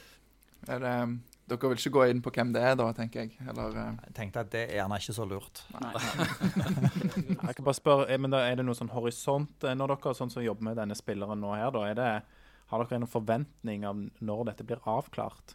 [0.70, 3.36] Er det, um, dere vil ikke gå inn på hvem det er, da, tenker jeg?
[3.46, 5.62] Eller uh, Jeg tenkte at det er gjerne ikke så lurt.
[7.46, 10.14] Jeg kan bare spørre, eh, men da Er det noe sånn horisont eh, når dere
[10.18, 11.70] sånn som jobber med denne spilleren nå her?
[11.74, 12.08] da, er det,
[12.72, 15.54] Har dere en forventning av når dette blir avklart?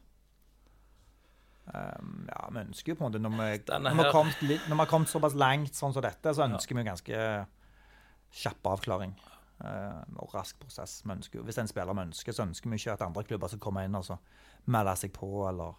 [1.72, 4.64] Um, ja, vi ønsker jo på en måte Når vi, når vi, har kommet, litt,
[4.66, 7.20] når vi har kommet såpass langt sånn som dette, så ønsker vi ganske
[8.42, 9.12] kjapp avklaring.
[9.64, 11.00] Eh, og rask prosess.
[11.06, 13.86] Ønsker, hvis en spiller vi ønsker, så ønsker vi ikke at andre klubber skal komme
[13.86, 14.18] inn og så
[14.72, 15.78] melde seg på eller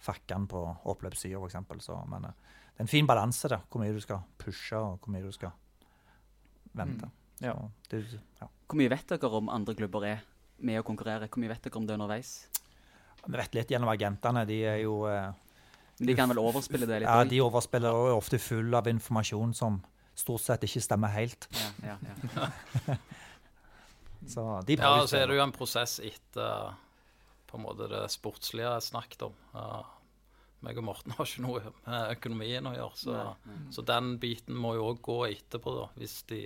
[0.00, 1.84] fakke den på oppløpssida, f.eks.
[1.84, 2.36] Så men eh,
[2.70, 5.32] det er en fin balanse, der, Hvor mye du skal pushe, og hvor mye du
[5.32, 5.52] skal
[6.72, 7.06] vente.
[7.06, 7.54] Mm, ja.
[7.90, 8.48] Det, ja.
[8.66, 10.24] Hvor mye vet dere om andre klubber er
[10.64, 11.28] med å konkurrere?
[11.28, 12.32] Hvor mye vet dere om det underveis?
[13.26, 14.46] Vi vet litt gjennom agentene.
[14.48, 15.32] De er jo eh,
[16.00, 17.08] De kan vel overspille det litt?
[17.08, 19.82] Ja, de overspiller og er ofte full av informasjon som
[20.20, 21.48] stort sett ikke stemmer helt.
[21.56, 23.00] ja, ja, ja.
[24.28, 26.74] Så de Ja, så er det jo en prosess etter
[27.48, 29.38] på en måte det sportslige jeg snakket om.
[29.54, 29.80] Uh,
[30.64, 33.22] meg og Morten har ikke noe med økonomien å gjøre, så,
[33.72, 36.42] så den biten må jo òg gå etterpå, da, hvis de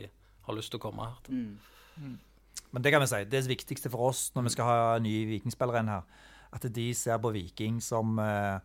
[0.46, 1.34] har lyst til å komme her.
[1.34, 2.14] Mm.
[2.74, 5.82] Men det kan vi si, det viktigste for oss når vi skal ha nye vikingspillere
[5.82, 6.06] inn her,
[6.54, 8.58] at de ser på Viking som, eh,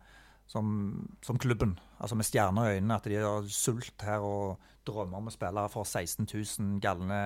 [0.50, 1.76] som, som klubben.
[1.98, 2.96] Altså med stjerner i øynene.
[2.96, 7.20] At de har sult her og drømmer om å spille for 16 000 galne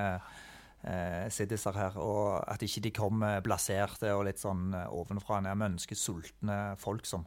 [0.84, 1.96] eh, siddiser her.
[2.00, 5.40] Og at ikke de kommer blaserte og litt sånn eh, ovenfra.
[5.44, 7.24] Nei, Vi ønsker sultne folk som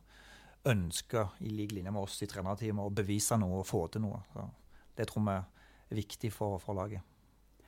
[0.67, 4.19] ønsker, i lik linje med oss i trenerteamet, å bevise noe og få til noe.
[4.33, 4.43] Så
[4.99, 7.05] det tror vi er viktig for, for laget.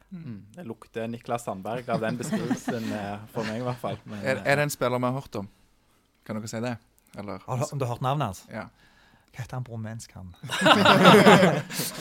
[0.09, 0.41] Mm.
[0.57, 3.97] Det lukter Niklas Sandberg av den beskrivelsen, eh, for meg i hvert fall.
[4.09, 5.49] Men, er, er det en spiller vi har hørt om?
[6.27, 6.75] Kan dere si det?
[7.17, 7.39] Eller?
[7.45, 8.43] Har du, har hørt navnet hans?
[8.51, 8.67] Ja.
[9.29, 10.33] Hva heter han bromensk, han?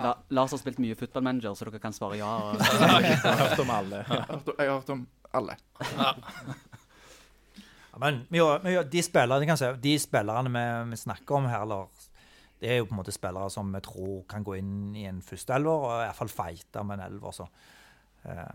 [0.00, 2.28] La, Lars har spilt mye footballmanager, så dere kan svare ja.
[2.54, 2.60] Og,
[3.04, 3.96] Jeg har hørt om alle.
[4.00, 5.02] Jeg har hørt- jeg har hørt om
[5.36, 5.56] alle.
[7.90, 11.64] Ja, men vi, vi, de, spillerne, kan si, de spillerne vi, vi snakker om her,
[11.66, 11.88] eller,
[12.62, 15.20] det er jo på en måte spillere som vi tror kan gå inn i en
[15.26, 17.32] førsteelver, og i hvert fall fighte med en elver.
[17.36, 17.48] Så.
[18.24, 18.54] eh,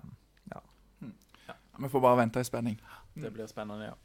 [1.78, 2.78] Vi får bare vente i spenning.
[3.14, 3.96] Det blir spennende, ja.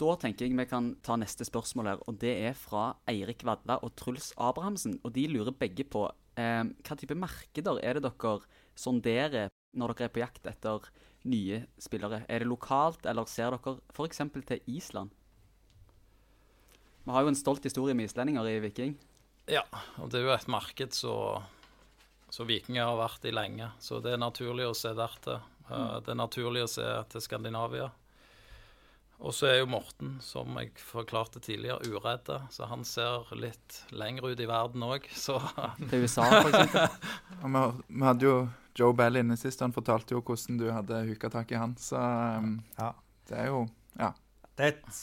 [0.00, 3.78] Da tenker jeg vi kan ta neste spørsmål her, og det er fra Eirik Vadla
[3.86, 4.98] og Truls Abrahamsen.
[5.06, 6.08] Og de lurer begge på
[6.40, 8.40] eh, hva type markeder er det dere
[8.74, 10.90] sonderer når dere er på jakt etter
[11.30, 12.24] nye spillere?
[12.26, 14.22] Er det lokalt, eller ser dere f.eks.
[14.34, 15.14] til Island?
[17.04, 18.94] Vi har jo en stolt historie med islendinger i Viking.
[19.46, 19.62] Ja,
[20.00, 21.14] og det er jo et marked så,
[22.32, 23.70] så Vikinger har vært i lenge.
[23.78, 25.42] Så det er naturlig å se dertil.
[25.64, 26.04] Mm.
[26.04, 27.86] det er naturlig å se til Skandinavia.
[29.22, 32.28] Og så er jo Morten, som jeg forklarte tidligere, uredd.
[32.52, 35.38] Så han ser litt lenger ut i verden òg, så
[35.90, 36.74] Til USA, f.eks.
[37.40, 37.62] Og vi,
[37.94, 38.34] vi hadde jo
[38.74, 41.76] Joe Bell inne sist, han fortalte jo hvordan du hadde huka tak i han.
[41.78, 42.90] Så um, Ja.
[43.30, 43.64] det er jo
[44.00, 44.10] Ja.
[44.54, 44.98] Det er et,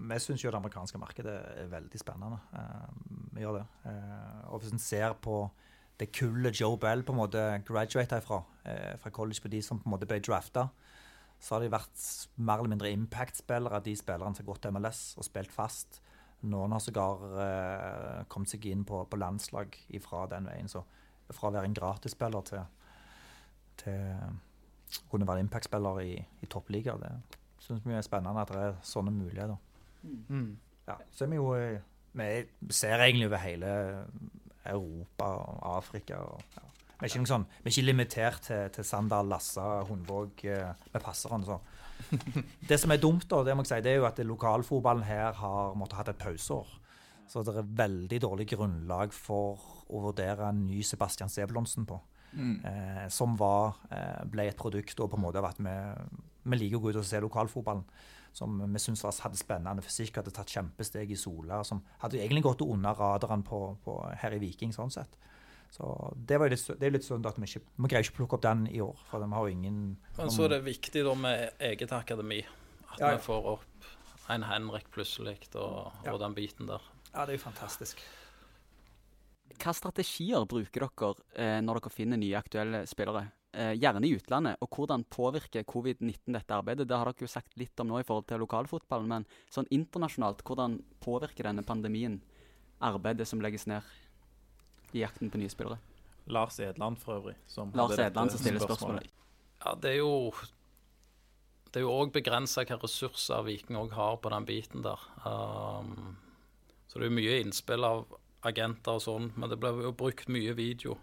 [0.00, 2.40] vi syns jo det amerikanske markedet er veldig spennende.
[2.52, 2.88] Uh,
[3.34, 3.66] vi gjør det.
[3.84, 5.42] Uh, og hvis en ser på
[6.00, 9.80] det kullet Joe Bell på en måte graduata ifra, uh, fra college på de som
[9.80, 10.68] på en måte ble drafta,
[11.40, 12.04] så har de vært
[12.36, 16.00] mer eller mindre impact-spillere, de spillerne som har gått til MLS og spilt fast.
[16.52, 20.68] Noen har sågar eh, kommet seg inn på, på landslag fra den veien.
[20.68, 20.84] Så
[21.32, 22.62] fra å være en gratisspiller til,
[23.80, 24.00] til
[25.00, 27.12] å kunne være impact-spiller i, i toppliga, det
[27.60, 29.56] syns vi er spennende at det er sånne muligheter.
[30.02, 30.52] Mm.
[30.88, 31.82] Ja, så er vi jo eh,
[32.16, 33.72] Vi ser egentlig over hele
[34.66, 36.16] Europa og Afrika.
[36.16, 36.66] Og, ja.
[37.00, 41.04] Vi er ikke, sånn, vi er ikke limitert til, til Sander, Lasse, Hundvåg eh, med
[41.04, 41.46] passerne.
[41.48, 41.60] Så.
[42.68, 45.36] Det som er dumt, da, det må jeg si, det er jo at lokalfotballen her
[45.40, 46.76] har måttet hatt et pauseår.
[47.30, 49.60] Så det er veldig dårlig grunnlag for
[49.90, 52.00] å vurdere en ny Sebastian Sebulonsen på.
[52.32, 52.56] Mm.
[52.64, 55.76] Eh, som var, eh, ble et produkt og på en måte av at vi,
[56.46, 57.84] vi liker å gå ut og se lokalfotballen.
[58.32, 61.64] Som vi syntes hadde spennende fysikk, hadde tatt kjempesteg i Sola.
[61.66, 65.16] Som hadde egentlig gått under radaren på, på, her i Viking, sånn sett.
[65.70, 68.18] Så det, var litt, det er litt synd at vi ikke Vi greier ikke å
[68.20, 69.76] plukke opp den i år, for vi har jo ingen
[70.16, 72.40] Men så er det viktig da med eget akademi.
[72.90, 73.16] At Ja, ja.
[73.16, 73.90] vi får opp
[74.30, 76.12] en Henrik plutselig og, Ja.
[76.12, 76.82] og den biten der.
[77.14, 78.02] Ja, det er jo fantastisk.
[79.60, 83.30] Hva strategier bruker dere eh, når dere finner nye aktuelle spillere?
[83.52, 84.56] Eh, gjerne i utlandet.
[84.62, 86.86] Og hvordan påvirker covid-19 dette arbeidet?
[86.86, 90.44] Det har dere jo sagt litt om nå i forhold til lokalfotballen, men sånn internasjonalt,
[90.46, 92.20] hvordan påvirker denne pandemien
[92.80, 93.82] arbeidet som legges ned
[94.92, 95.78] i jakten på nye spillere?
[96.30, 97.36] Lars Edland for øvrig.
[97.46, 99.10] Som Lars hadde Edland dette som stiller spørsmålet.
[99.64, 100.34] Ja, det er jo
[101.70, 104.98] Det er jo òg begrensa hva ressurser Viking òg har på den biten der.
[105.22, 106.16] Um,
[106.88, 108.08] så det er jo mye innspill av
[108.42, 110.96] agenter og sånn, men det blir jo brukt mye video.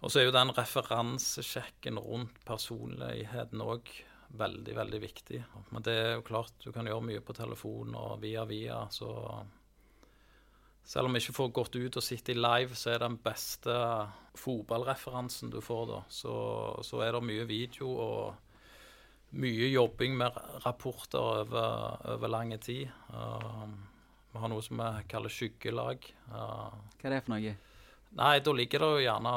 [0.00, 3.90] Og så er jo den referansesjekken rundt personligheten òg
[4.38, 5.42] veldig, veldig viktig.
[5.74, 9.10] Men det er jo klart, du kan gjøre mye på telefon og via via, så
[10.88, 13.74] selv om vi ikke får gått ut og sitte i live, så er den beste
[14.38, 16.34] fotballreferansen du får da, så,
[16.86, 18.46] så er det mye video og
[19.36, 22.88] mye jobbing med rapporter over, over lang tid.
[23.12, 23.68] Uh,
[24.32, 26.08] vi har noe som vi kaller skyggelag.
[26.30, 27.56] Uh, Hva er det for noe?
[28.16, 29.32] nei, da ligger det jo gjerne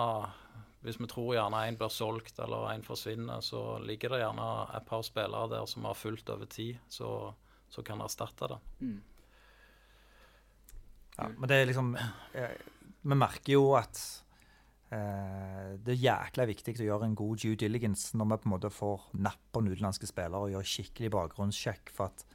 [0.81, 4.45] Hvis vi tror gjerne en blir solgt eller en forsvinner, så ligger det gjerne
[4.77, 7.33] et par spillere der som har fulgt over tid, så,
[7.69, 8.57] så kan erstatte det.
[8.79, 9.01] Mm.
[11.17, 12.53] Ja, men det er liksom eh,
[13.03, 13.99] Vi merker jo at
[14.95, 18.53] eh, det er jækla viktig å gjøre en god due diligence når vi på en
[18.55, 21.91] måte får napp på en utenlandske spillere og gjør skikkelig bakgrunnssjekk.
[21.95, 22.25] for at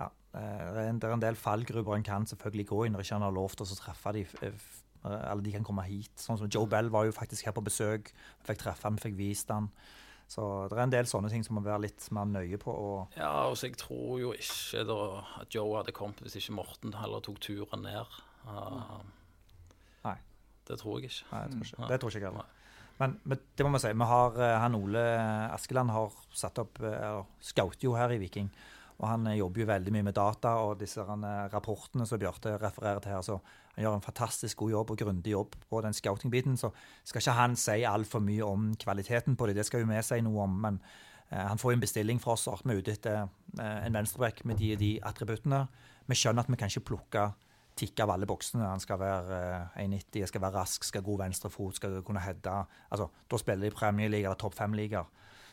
[0.00, 2.92] ja, eh, det, er en, det er en del fallgruber en kan selvfølgelig gå i
[2.94, 6.12] når ikke han har lov til å treffe de, f- eller de kan komme hit.
[6.20, 8.10] Sånn som Joe Bell var jo faktisk her på besøk.
[8.12, 9.70] Vi fikk treffe han, fikk vist han.
[10.30, 12.70] Så det er en del sånne ting som må være litt mer nøye på.
[12.70, 14.98] Og, Ja, altså jeg tror jo ikke da
[15.42, 18.20] at Joe hadde kommet hvis ikke Morten heller tok turen ned.
[18.46, 19.00] Uh,
[20.06, 20.16] Nei.
[20.70, 21.26] Det tror jeg ikke.
[21.32, 21.90] Nei, jeg tror ikke, Nei.
[21.90, 22.56] det tror ikke jeg heller.
[23.00, 23.90] Men, men det må vi si.
[23.96, 25.02] Vi har, eh, han Ole
[25.54, 28.50] Askeland har satt opp eh, eller Scouter jo her i Viking.
[29.00, 32.56] Og han eh, jobber jo veldig mye med data og disse eh, rapportene som Bjarte
[32.60, 33.26] refererer til her.
[33.26, 33.38] Så
[33.74, 36.58] han gjør en fantastisk god jobb og grundig jobb på den scouting-biten.
[36.60, 36.72] Så
[37.04, 40.20] skal ikke han si altfor mye om kvaliteten på det, det skal jo vi si
[40.26, 40.58] noe om.
[40.66, 40.80] Men
[41.30, 42.48] eh, han får jo en bestilling fra oss.
[42.48, 45.64] og er ute etter eh, en venstreback med de og de attributtene.
[46.10, 47.30] Vi skjønner at vi kan ikke plukke
[47.80, 48.66] tikke av alle boksene.
[48.68, 49.40] Han skal være
[49.76, 52.56] eh, 1,90, skal være rask, skal ha god venstrefot, skal kunne heade.
[52.90, 55.08] Altså, da spiller de Premier League eller topp fem-ligaer.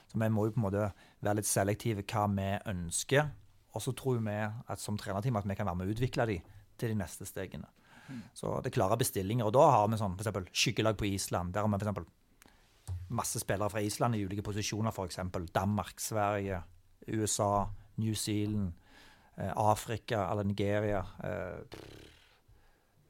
[0.08, 0.90] Så vi må jo på en måte
[1.24, 3.32] være litt selektive hva vi ønsker.
[3.76, 6.38] Og så tror vi at som trenerteam at vi kan være med å utvikle de
[6.78, 7.68] til de neste stegene.
[8.34, 9.48] Så det er klare bestillinger.
[9.48, 10.52] Og da har vi sånn f.eks.
[10.56, 11.54] skyggelag på Island.
[11.54, 12.96] Der har vi f.eks.
[13.10, 15.20] masse spillere fra Island i ulike posisjoner, f.eks.
[15.54, 16.62] Danmark, Sverige,
[17.08, 17.68] USA,
[18.02, 18.74] New Zealand,
[19.36, 21.04] eh, Afrika eller Nigeria.
[21.24, 21.80] Eh,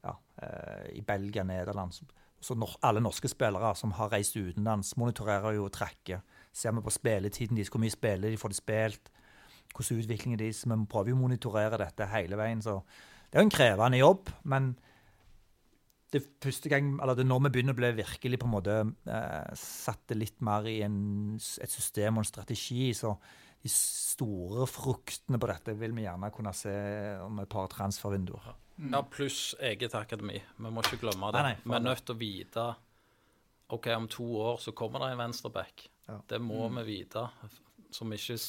[0.03, 1.93] ja, eh, I Belgia, Nederland.
[1.93, 2.05] Så,
[2.39, 6.25] så når, alle norske spillere som har reist utenlands, monitorerer jo og tracker.
[6.57, 9.11] Ser vi på spilletiden deres, hvor mye spiller de, får de spilt,
[9.75, 12.61] hvordan utviklingen deres Vi prøver jo å monitorere dette hele veien.
[12.65, 12.79] så
[13.29, 14.75] Det er jo en krevende jobb, men
[16.13, 18.75] det første gang, eller det er nå vi begynner å bli virkelig på en måte
[19.11, 22.93] eh, satt det litt mer i en, et system og en strategi.
[22.95, 23.11] Så
[23.63, 26.73] de store fruktene på dette vil vi gjerne kunne se
[27.25, 28.53] om et par transfervinduer.
[28.77, 30.39] Ja, pluss eget akademi.
[30.39, 31.43] Vi må ikke glemme det.
[31.43, 32.67] Nei, nei, vi er nødt til å vite
[33.75, 35.89] OK, om to år så kommer det en venstreback.
[36.07, 36.21] Ja.
[36.27, 37.27] Det må vi vite.
[37.91, 38.39] Så vi ikke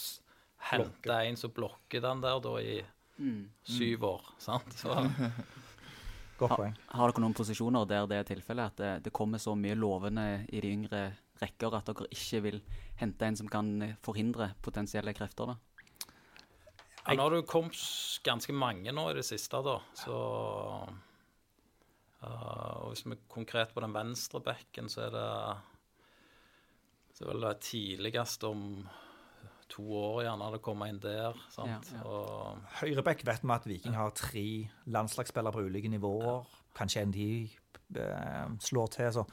[0.71, 2.79] henter en som blokker den der da i
[3.19, 3.51] Mm.
[3.67, 4.27] syv år.
[4.39, 4.73] Sant?
[4.79, 4.95] Så,
[6.39, 6.75] Godt poeng.
[6.95, 8.71] Har dere noen posisjoner der det er tilfellet?
[8.71, 11.01] At det, det kommer så mye lovende i de yngre
[11.43, 12.61] rekker at dere ikke vil
[13.01, 15.51] hente en som kan forhindre potensielle krefter?
[15.51, 15.57] da?
[17.09, 17.75] ja, nå har det kommet
[18.23, 19.81] ganske mange nå i det siste, da.
[19.99, 20.15] Så
[22.23, 25.29] uh, Og hvis vi er konkret på den venstre bekken, så er det
[27.19, 28.61] Så er vel det tidligst om
[29.69, 31.39] to år gjerne det kommer inn der.
[31.51, 31.89] sant?
[31.91, 32.51] Ja, ja.
[32.79, 34.45] Høyrebekk vet vi at Viking har tre
[34.87, 36.47] landslagsspillere på ulike nivåer.
[36.79, 37.27] Kanskje en de
[37.99, 39.11] eh, slår til.
[39.13, 39.25] så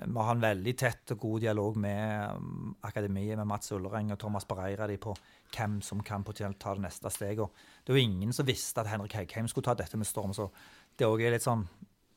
[0.00, 4.18] Vi har en veldig tett og god dialog med um, akademiet, med Mats Ullereng og
[4.18, 5.12] Thomas Bereira de på
[5.52, 7.52] hvem som kan potensielt ta det neste steget.
[7.84, 10.32] Det er jo ingen som visste at Henrik Heikheim skulle ta dette med storm.
[10.32, 10.48] så
[10.96, 11.68] det er litt sånn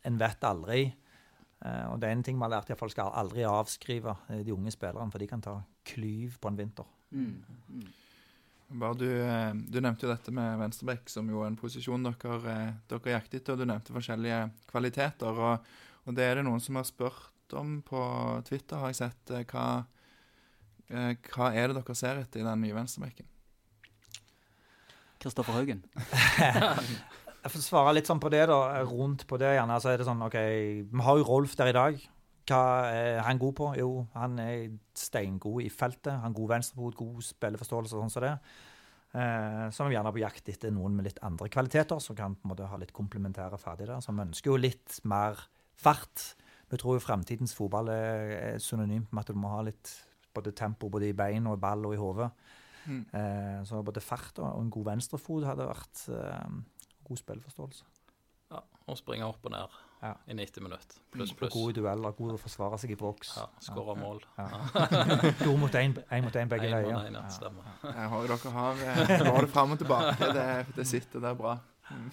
[0.03, 0.93] En vet aldri.
[1.63, 4.41] Eh, og det er en ting vi har lært, folk hvert skal aldri avskrive eh,
[4.43, 5.57] de unge spillerne, for de kan ta
[5.87, 6.89] klyv på en vinter.
[7.13, 7.37] Mm.
[7.69, 7.91] Mm.
[8.81, 12.57] Bare du, eh, du nevnte jo dette med venstreback, som jo er en posisjon dere,
[12.89, 13.55] dere jakter etter.
[13.55, 14.39] og Du nevnte forskjellige
[14.71, 15.41] kvaliteter.
[15.45, 18.01] Og, og det er det noen som har spurt om på
[18.47, 19.35] Twitter, har jeg sett.
[19.51, 19.67] Hva,
[20.89, 23.29] eh, hva er det dere ser etter i den nye venstrebacken?
[25.23, 25.85] Kristoffer Haugen.
[27.43, 29.79] Jeg får svare litt sånn på det, da, rundt på det gjerne.
[29.83, 30.37] Så er det sånn, ok,
[30.87, 31.97] Vi har jo Rolf der i dag.
[32.47, 33.67] Hva er han god på?
[33.79, 34.69] Jo, han er
[34.99, 36.13] steingod i feltet.
[36.23, 38.33] Han er god venstrefot, god spilleforståelse og sånn som det.
[39.13, 42.35] Eh, så er vi gjerne på jakt etter noen med litt andre kvaliteter, som kan
[42.35, 44.01] på en måte ha litt komplementære ferdigheter.
[44.03, 45.43] Så vi ønsker jo litt mer
[45.79, 46.33] fart.
[46.71, 49.91] Vi tror jo fremtidens fotball er, er synonymt med at du må ha litt
[50.33, 52.31] både tempo både i bein og i ball og i hodet.
[52.89, 53.03] Mm.
[53.15, 56.55] Eh, så både fart og en god venstrefot hadde vært eh,
[57.07, 57.83] god spillforståelse.
[58.53, 60.13] ja, og springe opp og ned Ja.
[60.27, 60.97] i 90 minutter.
[61.11, 61.53] Pluss, pluss.
[61.53, 63.37] God i dueller, god å forsvare seg i boks.
[63.37, 64.19] Ja, Skåre mål.
[64.37, 64.47] Ja.
[65.45, 65.93] God mot én
[66.25, 67.07] mot én begge veier.
[67.13, 67.23] ja.
[67.31, 67.63] Stemmer.
[67.83, 68.83] Jeg har jo dere har
[69.31, 70.33] har det fram og tilbake.
[70.35, 71.55] Det, det sitter der bra.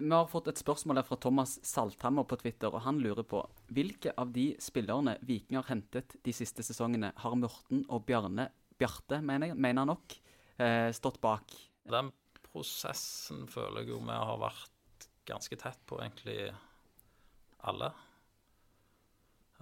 [0.00, 3.42] Vi har fått et spørsmål her fra Thomas Salthammer på Twitter, og han lurer på
[3.76, 8.46] hvilke av de spillerne Viking har hentet de siste sesongene, har Morten og Bjarne
[8.80, 10.16] Bjarte, mener, jeg, mener han nok,
[10.56, 11.52] eh, stått bak?
[11.92, 12.08] Den
[12.52, 16.50] prosessen føler jeg jo vi har vært ganske tett på, egentlig
[17.64, 17.92] alle.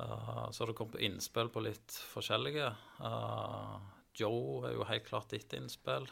[0.00, 2.70] Uh, så har det kommet innspill på litt forskjellige.
[3.04, 3.76] Uh,
[4.16, 6.08] Joe er jo helt klart ditt innspill.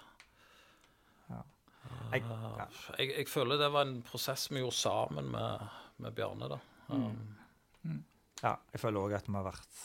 [1.31, 1.41] Ja.
[1.89, 2.67] Uh, Jeg- jeg, ja.
[2.99, 5.69] jeg, føler det var en prosess vi gjorde sammen med,
[5.99, 6.49] med Bjarne.
[6.49, 6.61] da.
[6.89, 7.37] Um,
[8.43, 9.79] Ja, jeg føler òg at vi har vært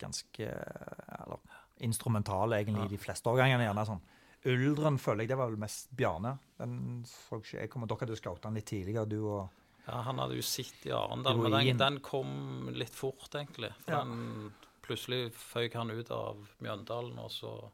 [0.00, 1.40] ganske eller,
[1.84, 3.66] instrumentale egentlig i de fleste årgangene.
[3.66, 4.00] gjerne sånn.
[4.44, 6.36] Uldren føler jeg det var vel mest Bjarne.
[6.58, 9.50] Den så ikke jeg kommer, Dere hadde scouta den litt tidligere, du og
[9.86, 13.72] Ja, Han hadde jo sett i Arendal, men den, den kom litt fort, egentlig.
[13.84, 14.04] For Ja.
[14.04, 17.70] den, plutselig føyk han ut av Mjøndalen, og så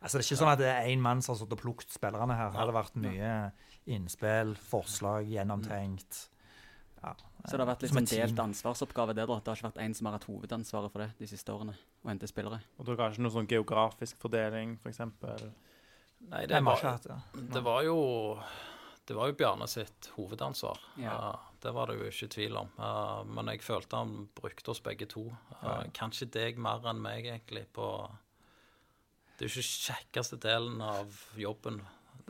[0.00, 1.90] Altså, Det er ikke sånn at det er én mann som har stått og plukket
[1.90, 2.52] spillerne her.
[2.52, 3.30] Her har det vært mye
[3.90, 6.28] innspill, forslag, gjennomtenkt.
[7.02, 8.22] Ja, Så det har vært litt som sånn team.
[8.26, 9.38] delt ansvarsoppgave der, da.
[9.38, 11.74] Det har ikke vært én som har hatt hovedansvaret for det de siste årene,
[12.04, 12.60] å hente spillere.
[12.78, 15.04] Og dere har ikke noe sånn geografisk fordeling, f.eks.?
[16.28, 17.20] Nei, det var, hatt det.
[17.54, 17.98] det var jo
[19.06, 20.80] Det var jo Bjarne sitt hovedansvar.
[20.98, 21.12] Ja.
[21.14, 22.72] Uh, det var det jo ikke tvil om.
[22.76, 25.28] Uh, men jeg følte han brukte oss begge to.
[25.62, 27.86] Ja, kanskje deg mer enn meg, egentlig, på
[29.38, 31.80] Det er jo ikke kjekkeste delen av jobben,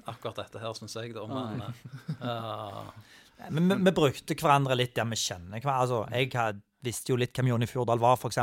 [0.04, 1.24] akkurat dette her, syns jeg, da.
[1.26, 1.64] Men
[3.50, 5.82] Men vi, vi brukte hverandre litt der vi kjenner hverandre.
[5.84, 8.40] Altså, jeg had, visste jo litt hvem Jonny Fjordal var, f.eks.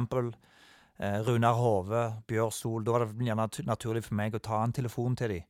[0.96, 2.86] Eh, Runar Hove, Bjørsol.
[2.86, 5.50] Da var det gjerne naturlig for meg å ta en telefon til dem.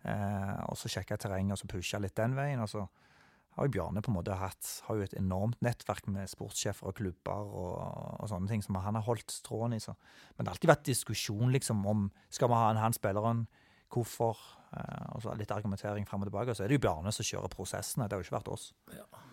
[0.00, 2.62] Eh, og så sjekke terrenget og så pushe litt den veien.
[2.64, 2.86] Og så
[3.56, 6.96] har jo Bjarne på en måte hatt har jo et enormt nettverk med sportssjefer og
[7.00, 7.74] klubber og,
[8.22, 9.82] og sånne ting som han har holdt tråden i.
[9.82, 9.94] Så.
[10.36, 13.44] Men det har alltid vært diskusjon liksom om skal vi ha en han spilleren,
[13.90, 14.38] hvorfor,
[14.70, 16.52] og så litt argumentering fram og tilbake.
[16.52, 18.70] Og så er det jo Bjarne som kjører prosessene, det har jo ikke vært oss.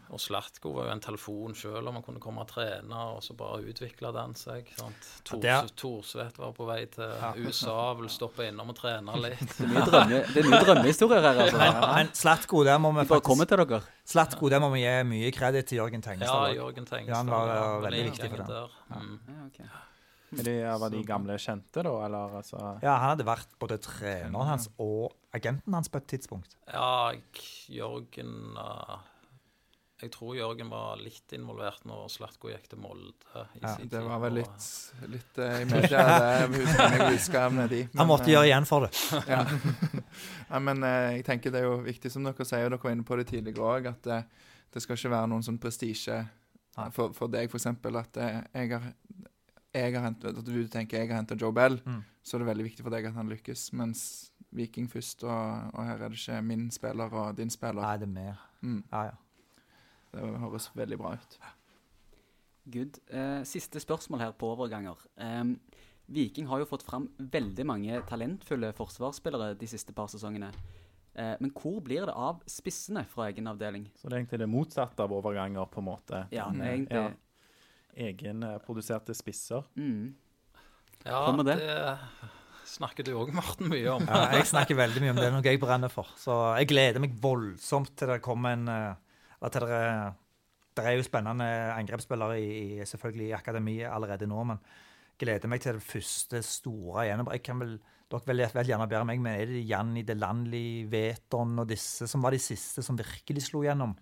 [0.07, 3.33] Og Slatko var jo en telefon sjøl om han kunne komme og trene, og så
[3.35, 4.69] bare utvikle den seg.
[4.79, 5.09] sant?
[5.27, 7.11] Tors, Ja, Torsvedt var på vei til
[7.43, 9.43] USA, vil stoppe innom og trene litt.
[9.59, 11.59] Det er mye, er drømmehistorier her, altså.
[11.59, 13.81] Men, men Slatko, der må vi De faktisk til dere.
[14.07, 16.39] Slatko, der må vi gi mye kreditt til Jørgen Ja, Tengestad.
[16.39, 16.55] også.
[16.55, 17.11] Jørgen Tengestad.
[17.11, 18.47] Ja, han var, ja, veldig viktig for det.
[18.47, 18.79] der.
[18.95, 19.19] Mm.
[19.27, 19.59] Ja, ok.
[20.35, 21.93] Er de, var de gamle kjente, da?
[22.03, 26.57] Eller altså Ja, han hadde vært både treneren hans og agenten hans på et tidspunkt.
[26.67, 27.13] Ja,
[27.71, 28.97] Jørgen uh,
[29.97, 33.15] jeg tror Jørgen var litt involvert når Slatko gikk til Molde.
[33.57, 34.65] i Ja, Det var vel litt,
[35.09, 36.03] litt uh, i media,
[36.45, 37.79] det husker jeg skrev ned i.
[37.97, 38.91] Han måtte eh, gjøre igjen for det.
[39.33, 39.41] Ja.
[40.51, 42.93] ja, men eh, jeg tenker det er jo viktig, som dere sier, og dere var
[42.93, 44.19] inne på det tidligere òg, at det,
[44.75, 46.19] det skal ikke være noen sånn prestisje
[46.93, 47.65] for, for deg, f.eks.
[47.73, 48.85] At eh, jeg har,
[49.73, 52.03] jeg har hentet, at du tenker jeg har henta Joe Bell, Mm.
[52.23, 53.73] så er det veldig viktig for deg at han lykkes.
[53.73, 57.81] Mens Viking først, og, og her er det ikke min spiller og din spiller.
[57.81, 58.37] Nei, det er mer.
[58.61, 59.11] Mm, Ja, ja.
[60.13, 61.37] det høres veldig bra ut.
[62.69, 62.97] Good.
[63.13, 64.95] Uh, siste spørsmål her på overganger.
[65.17, 65.59] Um,
[66.07, 70.49] Viking har jo fått fram veldig mange talentfulle forsvarsspillere de siste par sesongene.
[71.17, 73.87] Uh, men hvor blir det av spissene fra egen avdeling?
[73.95, 76.25] Så det er egentlig det motsatte av overganger, på en måte.
[76.31, 77.11] Ja, Mm, egentlig ja.
[77.97, 79.65] Egenproduserte spisser.
[79.75, 80.15] mm.
[81.05, 81.55] Ja, det?
[81.61, 81.97] det
[82.67, 84.05] snakker du òg, Morten, mye om.
[84.11, 85.25] Ja, jeg snakker veldig mye om det.
[85.25, 86.09] Det er noe jeg brenner for.
[86.19, 88.95] Så jeg gleder meg voldsomt til det kommer en eh,
[89.37, 89.91] Eller til dere
[90.77, 94.59] Det er jo spennende angrepsspillere i, i, selvfølgelig i akademiet allerede nå, men
[95.17, 97.93] gleder meg til det første store gjennombruddet.
[98.07, 102.21] Dere vil, vel gjerne bedre meg, men er det Janni Delanli, Veton og disse som
[102.23, 103.95] var de siste som virkelig slo gjennom?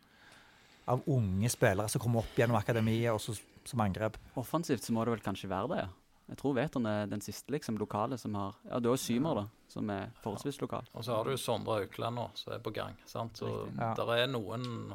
[0.91, 3.33] Av unge spillere som kom opp gjennom akademiet og så,
[3.67, 4.17] som angrep.
[4.37, 5.87] Offensivt så må det vel kanskje være det, ja.
[6.25, 9.35] Jeg tror Veton er den siste liksom, lokale som har Ja, du har jo Symer,
[9.35, 10.87] da, som er forholdsvis lokal.
[10.97, 12.95] Og så har du Sondre Aukland nå, som er på gang.
[13.05, 13.37] sant?
[13.37, 13.93] Så Ja.
[13.93, 14.93] der er noen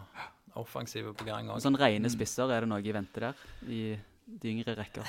[0.57, 1.61] offensive på gang òg.
[1.63, 3.35] sånn rene spisser, er det noe i vente der?
[3.69, 3.97] I
[4.27, 5.07] de yngre rekker?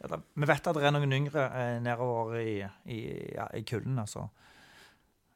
[0.00, 2.98] Ja, da, vi vet at det er noen yngre eh, nedover i, i,
[3.34, 3.98] ja, i kulden.
[3.98, 4.28] Altså.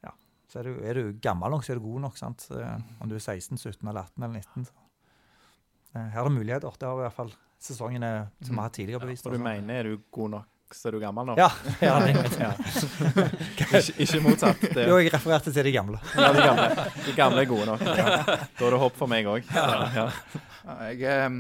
[0.05, 0.13] Ja.
[0.47, 2.17] Så er du, er du gammel nok, så er du god nok.
[2.17, 2.47] sant?
[2.55, 4.65] Eh, Om du er 16, 17, eller 18 eller 19.
[4.71, 4.73] Så.
[5.95, 6.79] Eh, Her er det muligheter.
[6.79, 7.33] Det har i hvert fall
[7.63, 8.13] sesongene
[8.43, 9.27] som vi har hatt tidligere bevist.
[9.27, 9.49] Og du altså.
[9.51, 11.35] mener er du god nok, så er du gammel nå?
[11.39, 11.51] Ja.
[11.85, 11.99] ja,
[12.41, 12.53] Ja.
[13.61, 14.65] ikke, ikke motsatt.
[14.77, 16.01] Det, jo, jeg refererte til de gamle.
[16.17, 17.85] ja, de, gamle, de gamle er gode nok.
[17.87, 18.17] Ja.
[18.25, 19.47] Da er det håp for meg òg.
[19.55, 19.69] Ja.
[19.95, 20.09] Ja.
[20.63, 21.39] Ja, jeg, eh,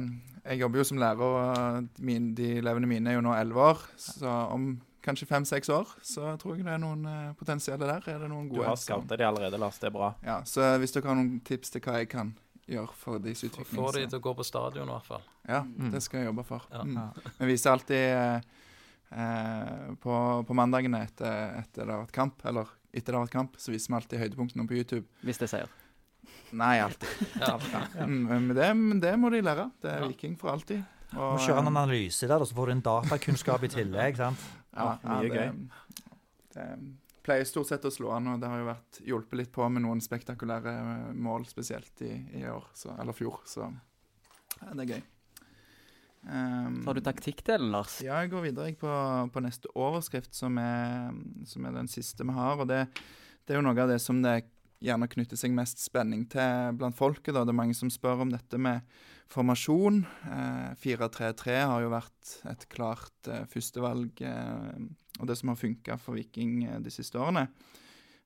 [0.53, 3.84] jeg jobber jo som lærer, og min, de elevene mine er jo nå elleve år.
[3.96, 4.72] Så om
[5.03, 8.05] kanskje fem-seks år så tror jeg det er noen uh, potensielle der.
[8.07, 8.61] Er det noen gode?
[8.61, 9.78] Du har scouta de allerede, Lars.
[9.82, 10.12] Det er bra.
[10.22, 12.30] Ja, så hvis dere har noen tips til hva jeg kan
[12.68, 15.22] gjøre for deres utvikling Få de til å gå på stadion, i hvert fall.
[15.48, 15.90] Ja, Mm.
[15.90, 16.62] det skal jeg jobbe for.
[16.70, 16.82] Ja.
[16.84, 16.94] Mm.
[16.96, 17.32] Ja.
[17.38, 18.42] Vi viser alltid
[19.12, 20.14] eh, på,
[20.46, 23.72] på mandagene etter, etter det har vært kamp, eller etter det har vært kamp, så
[23.74, 25.06] viser vi alltid høydepunktene på YouTube.
[25.26, 25.68] Hvis det sier.
[26.52, 27.08] Nei, alltid.
[27.42, 27.58] Ja.
[27.98, 28.06] ja.
[28.06, 29.70] men, det, men det må de lære.
[29.82, 30.08] Det er Ja.
[30.12, 30.84] Viking for alltid.
[31.12, 34.16] Du må kjøre en eh, analyse der, så får du en datakunnskap i tillegg.
[34.16, 34.40] sant?
[34.72, 35.48] Ja, Ja, mye det,
[36.54, 36.66] Det
[37.22, 39.84] pleier stort sett å slå an, og det har jo vært hjulpet litt på med
[39.84, 40.74] noen spektakulære
[41.14, 43.68] mål, spesielt i, i år, så, eller fjor, så
[44.60, 45.02] ja, det er gøy.
[46.22, 47.96] Um, Tar du taktikkdelen, Lars?
[48.04, 48.90] Ja, jeg går videre jeg, på,
[49.34, 51.10] på neste overskrift, som er,
[51.48, 52.62] som er den siste vi har.
[52.62, 52.84] og det,
[53.42, 54.36] det er jo noe av det som det
[54.83, 57.33] gjerne knytter seg mest spenning til blant folket.
[57.35, 57.45] da.
[57.45, 58.83] Det er mange som spør om dette med
[59.33, 60.03] formasjon.
[60.28, 64.83] Eh, 4-3-3 har jo vært et klart eh, førstevalg, eh,
[65.20, 67.47] og det som har funka for Viking eh, de siste årene.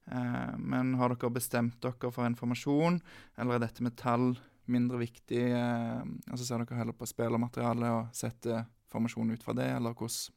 [0.07, 3.01] Eh, men har dere bestemt dere for en formasjon,
[3.39, 4.33] eller er dette med tall
[4.73, 5.45] mindre viktig?
[5.53, 10.33] Eh, altså Ser dere heller på spillermaterialet og setter formasjon ut fra det, eller hvordan,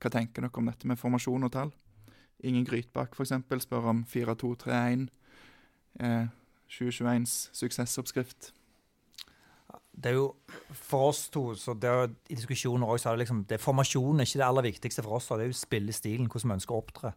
[0.00, 1.74] hva tenker dere om dette med formasjon og tall?
[2.44, 3.36] Ingen Grytbakk f.eks.
[3.64, 5.06] spør om 4-2-3-1.
[6.00, 6.26] Eh,
[6.74, 8.52] 2021s suksessoppskrift.
[9.94, 10.34] Det er jo
[10.74, 13.54] for oss to, så det er, jo- i diskusjoner også, så er det liksom, det
[13.58, 15.28] er formasjonen er ikke det aller viktigste for oss.
[15.28, 17.12] Det er jo spillestilen, hvordan vi ønsker å opptre.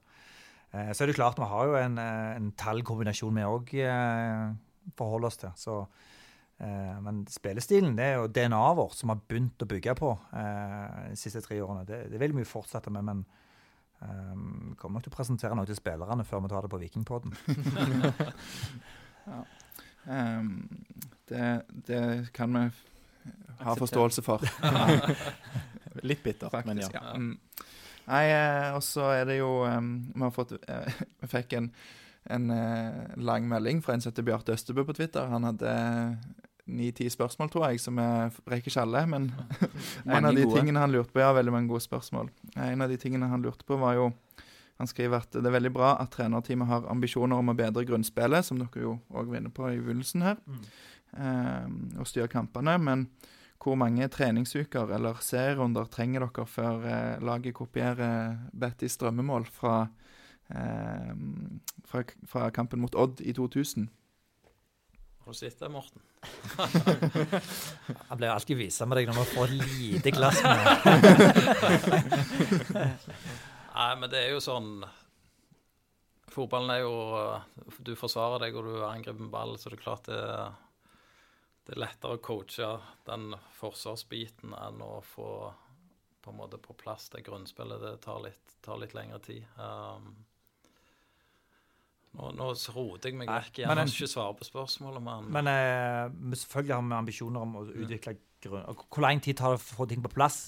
[0.73, 4.53] Eh, så er det klart, vi har jo en, eh, en tallkombinasjon vi òg eh,
[4.95, 5.49] forholder oss til.
[5.55, 5.87] Så,
[6.59, 11.41] men spillestilen det er jo DNA-et vårt som har begynt å bygge på de siste
[11.45, 11.83] tre årene.
[11.85, 13.19] Det, det vil vi jo fortsette med, men
[13.99, 17.31] vi kommer nok til å presentere noe til spillerne før vi tar det på Vikingpodden.
[20.07, 20.69] Ehm,
[21.27, 22.69] det, det kan vi
[23.59, 24.39] ha forståelse for.
[26.07, 26.87] Litt bittert, men ja.
[26.87, 26.95] faktisk.
[26.95, 27.15] Ja.
[27.15, 27.39] Um,
[28.07, 31.65] Nei, eh, og så er det jo em, Vi har fått uh, Vi fikk en,
[32.31, 35.27] en uh, lang melding fra en som heter Bjarte Østebø på Twitter.
[35.27, 35.73] Han hadde
[36.67, 39.03] ni-ti spørsmål, tror jeg, som jeg rekker ikke alle.
[39.09, 39.29] Men
[40.05, 40.59] en av de gode.
[40.59, 42.31] tingene han lurte på Ja, veldig mange gode spørsmål.
[42.55, 44.11] En av de tingene han lurte på, var jo
[44.77, 48.45] Han skriver at det er veldig bra at trenerteamet har ambisjoner om å bedre grunnspillet,
[48.45, 50.35] som dere jo òg var inne på i begynnelsen her,
[51.17, 51.65] eh,
[51.97, 52.75] og styre kampene.
[52.77, 53.07] Men
[53.57, 59.87] hvor mange treningsuker eller serierunder trenger dere før eh, laget kopierer Bettys drømmemål fra,
[60.53, 61.15] eh,
[61.89, 63.89] fra, fra kampen mot Odd i 2000?
[65.27, 66.01] Har du det, Morten?
[68.09, 70.55] Jeg blir alltid visa med deg når man får et lite glass med
[73.77, 74.69] Nei, men det er jo sånn
[76.31, 76.95] Fotballen er jo
[77.83, 80.21] Du forsvarer deg, og du angriper med ball, så det er klart det
[81.67, 82.67] det er lettere å coache
[83.09, 85.51] den forsvarsbiten enn å få
[86.23, 87.81] på en måte på plass det grunnspillet.
[87.83, 89.43] Det tar litt, tar litt lengre tid.
[89.59, 90.13] Um,
[92.17, 95.49] nå, nå roter jeg meg vekk men Jeg har ikke svar på spørsmålet, men, Men
[95.51, 98.63] uh, selvfølgelig har vi ambisjoner om å utvikle grunn...
[98.71, 100.39] og Hvor lang tid tar det å få ting på plass?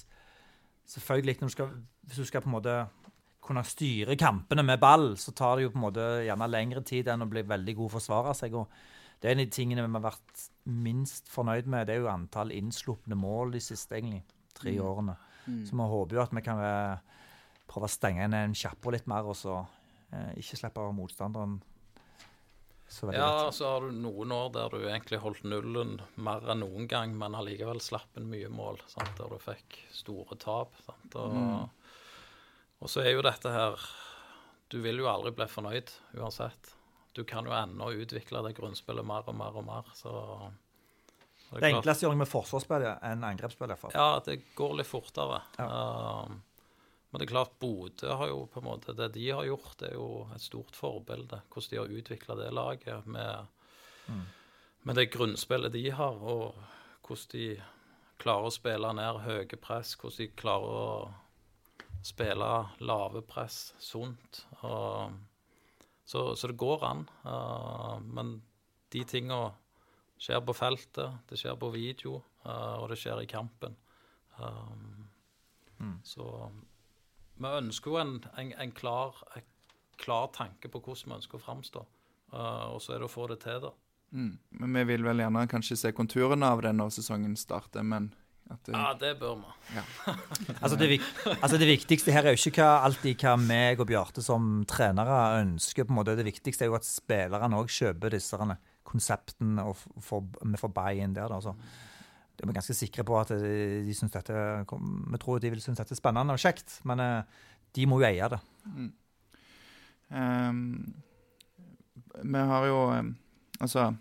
[0.90, 1.70] Selvfølgelig, når du skal,
[2.10, 2.78] Hvis du skal på en måte
[3.46, 7.08] kunne styre kampene med ball, så tar det jo på en måte gjerne lengre tid
[7.10, 8.54] enn å bli veldig god forsvarer seg.
[8.54, 8.68] og
[9.22, 11.88] Det er en av de tingene vi har vært minst fornøyd med.
[11.88, 14.22] Det er jo antall innslupne mål de siste egentlig,
[14.54, 14.84] tre Mm.
[14.86, 15.16] årene.
[15.48, 15.66] Mm.
[15.66, 16.98] Så vi håper jo at vi kan eh,
[17.68, 19.66] prøve å stenge inn en kjapper litt mer, og så
[20.12, 21.60] ikke slippe motstanderen
[22.90, 23.54] så veldig Ja, lett.
[23.54, 27.36] så har du noen år der du egentlig holdt nullen mer enn noen gang, men
[27.38, 29.12] allikevel slapp en mye mål, sant?
[29.20, 30.74] der du fikk store tap.
[30.88, 31.16] Sant?
[31.16, 31.70] Og, Mm.
[32.82, 33.78] og så er jo dette her
[34.72, 36.74] Du vil jo aldri bli fornøyd uansett.
[37.16, 40.52] Du kan jo ennå utvikle det grunnspillet mer og mer og mer, så
[41.52, 43.72] Det, Det enkleste gjør jeg med forsvarsspill enn angrepsspill.
[43.96, 45.42] Ja, det går litt fortere.
[45.58, 46.44] Um,
[47.10, 49.88] men det er klart, Bodø har jo på en måte Det de har gjort, det
[49.90, 51.42] er jo et stort forbilde.
[51.50, 53.48] Hvordan de har utvikla det laget med,
[54.10, 54.26] Mm.
[54.84, 56.56] med det grunnspillet de har, og
[57.06, 57.62] hvordan de
[58.18, 61.14] klarer å spille ned høye press, hvordan de klarer å
[62.04, 64.46] spille lave press sunt.
[64.64, 65.12] Og,
[66.06, 67.10] så, så det går an.
[67.26, 68.42] Uh, men
[68.90, 69.54] de tinga
[70.18, 73.76] skjer på feltet, det skjer på video, uh, og det skjer i kampen.
[74.40, 75.10] Um,
[75.80, 76.00] Mm.
[76.04, 76.52] Så
[77.40, 79.46] vi ønsker jo en, en, en, klar, en
[80.00, 81.86] klar tanke på hvordan vi ønsker å framstå.
[82.34, 83.72] Uh, og så er det å få det til, da.
[84.14, 84.34] Mm.
[84.62, 88.12] Men vi vil vel gjerne kanskje se konturene av det når sesongen starter, men
[88.50, 89.82] at det, Ja, det bør vi.
[90.64, 90.88] Altså det,
[91.38, 95.20] altså det viktigste her er jo ikke hva, alltid hva meg og Bjarte som trenere
[95.44, 95.86] ønsker.
[95.86, 96.16] på en måte.
[96.18, 98.40] Det viktigste er jo at spillerne òg kjøper disse
[98.90, 101.30] konseptene, og får- vi får buy-in der.
[101.30, 101.54] da, så
[102.40, 104.34] det er ganske sikre på at de, syns dette
[104.64, 107.24] Vi tror de vil synes dette er spennende og kjekt, men eh,
[107.76, 108.40] de må jo eie det.
[108.66, 108.92] Mm.
[110.10, 110.94] Um,
[112.24, 112.80] vi har jo
[113.60, 113.94] Altså,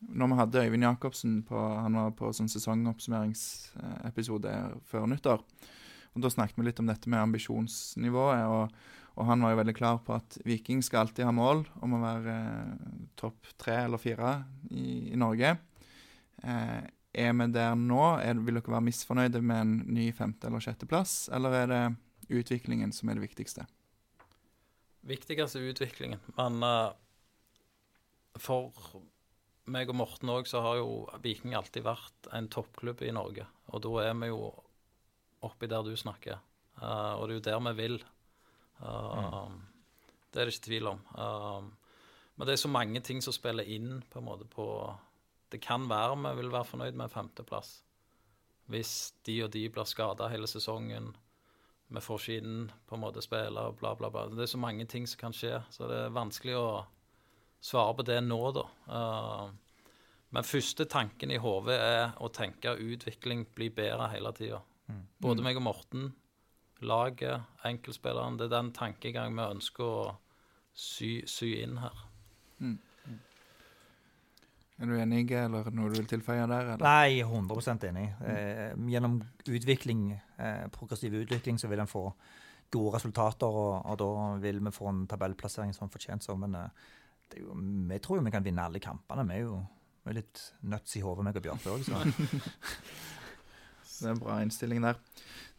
[0.00, 4.52] når vi hadde Øyvind Jacobsen på Han var på sånn sesongoppsummeringsepisode
[4.90, 5.40] før nyttår.
[6.14, 8.42] Og Da snakket vi litt om dette med ambisjonsnivået.
[8.50, 8.64] Og,
[9.16, 12.02] og han var jo veldig klar på at Viking skal alltid ha mål om å
[12.02, 12.72] være eh,
[13.20, 15.50] topp tre eller fire i, i Norge.
[16.42, 16.82] Eh,
[17.16, 18.02] er vi der nå?
[18.20, 21.82] Er, vil dere være misfornøyde med en ny femte- eller sjetteplass, eller er det
[22.28, 23.66] utviklingen som er det viktigste?
[25.06, 26.20] Viktigst er utviklingen.
[26.36, 26.92] Men uh,
[28.36, 28.74] for
[29.70, 33.46] meg og Morten òg, så har jo Viking alltid vært en toppklubb i Norge.
[33.72, 34.50] Og da er vi jo
[35.46, 36.42] oppi der du snakker.
[36.76, 37.98] Uh, og det er jo der vi vil.
[38.82, 39.48] Uh,
[40.36, 40.98] Det er det ikke tvil om.
[42.36, 44.66] Men det er så mange ting som spiller inn på en måte på
[45.52, 47.82] Det kan være vi vil være fornøyd med en femteplass.
[48.66, 51.14] Hvis de og de blir skada hele sesongen.
[51.88, 54.26] Vi får ikke inn på en måte spille og bla, bla, bla.
[54.26, 56.66] Det er så mange ting som kan skje, så det er vanskelig å
[57.62, 58.64] svare på det nå, da.
[58.90, 59.52] Uh,
[60.34, 64.58] men første tanken i hodet er å tenke utvikling, bli bedre hele tida.
[65.22, 66.10] Både meg og Morten,
[66.82, 68.36] laget, enkeltspilleren.
[68.38, 70.02] Det er den tankegangen vi ønsker å
[70.74, 72.02] sy, sy inn her.
[74.76, 76.74] Er du enig, eller noe du vil tilføye der?
[76.74, 76.82] Eller?
[76.84, 78.10] Nei, 100 enig.
[78.28, 82.10] Eh, gjennom utvikling, eh, progressiv utvikling så vil en få
[82.74, 84.10] gode resultater, og, og da
[84.42, 86.26] vil vi få en tabellplassering som fortjent.
[86.26, 86.92] Så, men eh,
[87.32, 89.24] det jo, vi tror jo vi kan vinne alle kampene.
[89.30, 89.62] Vi er jo
[90.06, 91.86] vi er litt nuts i hodet, meg og Bjarte òg.
[93.96, 94.98] Det er en bra innstilling der.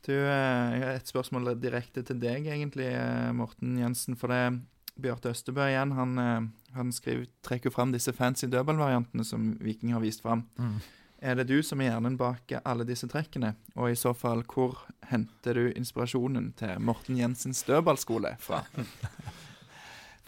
[0.06, 4.16] Du, eh, jeg har et spørsmål direkte til deg, egentlig, eh, Morten Jensen.
[4.16, 4.62] For det
[5.02, 10.04] Bjarte Østebø igjen, han, eh, han skriver, trekker fram disse fancy dødballvariantene som Viking har
[10.04, 10.46] vist fram.
[10.58, 10.78] Mm.
[11.22, 13.56] Er det du som er hjernen bak alle disse trekkene?
[13.76, 18.64] Og i så fall, hvor henter du inspirasjonen til Morten Jensens dødballskole fra?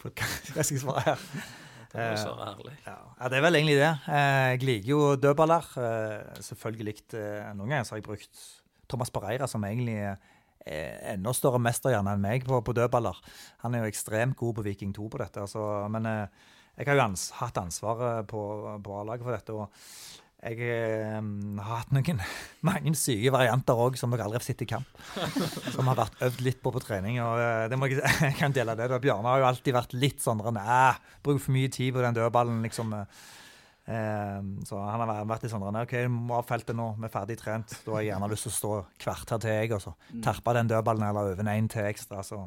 [0.00, 1.26] Hva skal svare her?
[1.90, 2.72] Det må Eh, jeg ærlig.
[2.86, 3.90] Ja, ja, det er vel egentlig det.
[4.06, 5.64] Eh, Jeg liker jo dødballer.
[5.76, 8.42] Eh, Selvfølgelig eh, Noen ganger så har jeg brukt
[8.88, 10.16] Thomas Pereira, som egentlig er
[10.66, 13.20] enda større mesterhjerne enn meg på, på dødballer.
[13.64, 15.44] Han er jo ekstremt god på Viking 2 på dette.
[15.44, 16.48] Altså, men eh,
[16.78, 18.42] jeg har jo ans hatt ansvaret på,
[18.84, 19.56] på A-laget for dette.
[19.56, 21.18] og jeg eh,
[21.60, 22.22] har hatt noen,
[22.68, 25.02] mange syke varianter òg, som dere aldri har sett i kamp.
[25.74, 27.20] Som har vært øvd litt på på trening.
[27.24, 28.00] og eh, det må Jeg
[28.30, 28.88] jeg kan dele det.
[29.04, 32.96] Bjarne har jo alltid vært litt sånn bruk for mye tid på den dødballen, liksom.
[33.90, 37.36] Eh, så han har vært litt sånn OK, må av feltet nå, vi er ferdig
[37.40, 37.74] trent.
[37.82, 38.72] Da har jeg gjerne lyst til å stå
[39.02, 42.22] kvarter til, jeg, og så terpe den dødballen eller øve en én til ekstra.
[42.26, 42.44] så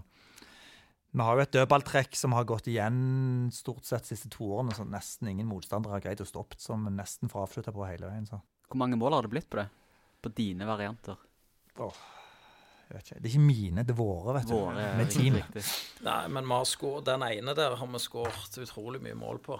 [1.12, 4.76] Vi har jo et dødballtrekk som har gått igjen stort sett de siste to årene,
[4.78, 8.30] så nesten ingen motstandere har greid å stoppe, som nesten får avslutta på hele veien.
[8.30, 8.39] så...
[8.70, 9.68] Hvor mange mål har det blitt på det?
[10.24, 11.20] På dine varianter?
[12.88, 13.20] Jeg vet ikke.
[13.20, 14.56] Det er ikke mine, det er våre, vet du.
[14.56, 15.38] Våre Med team.
[16.08, 19.60] Nei, men vi har skåret, den ene der har vi skåret utrolig mye mål på.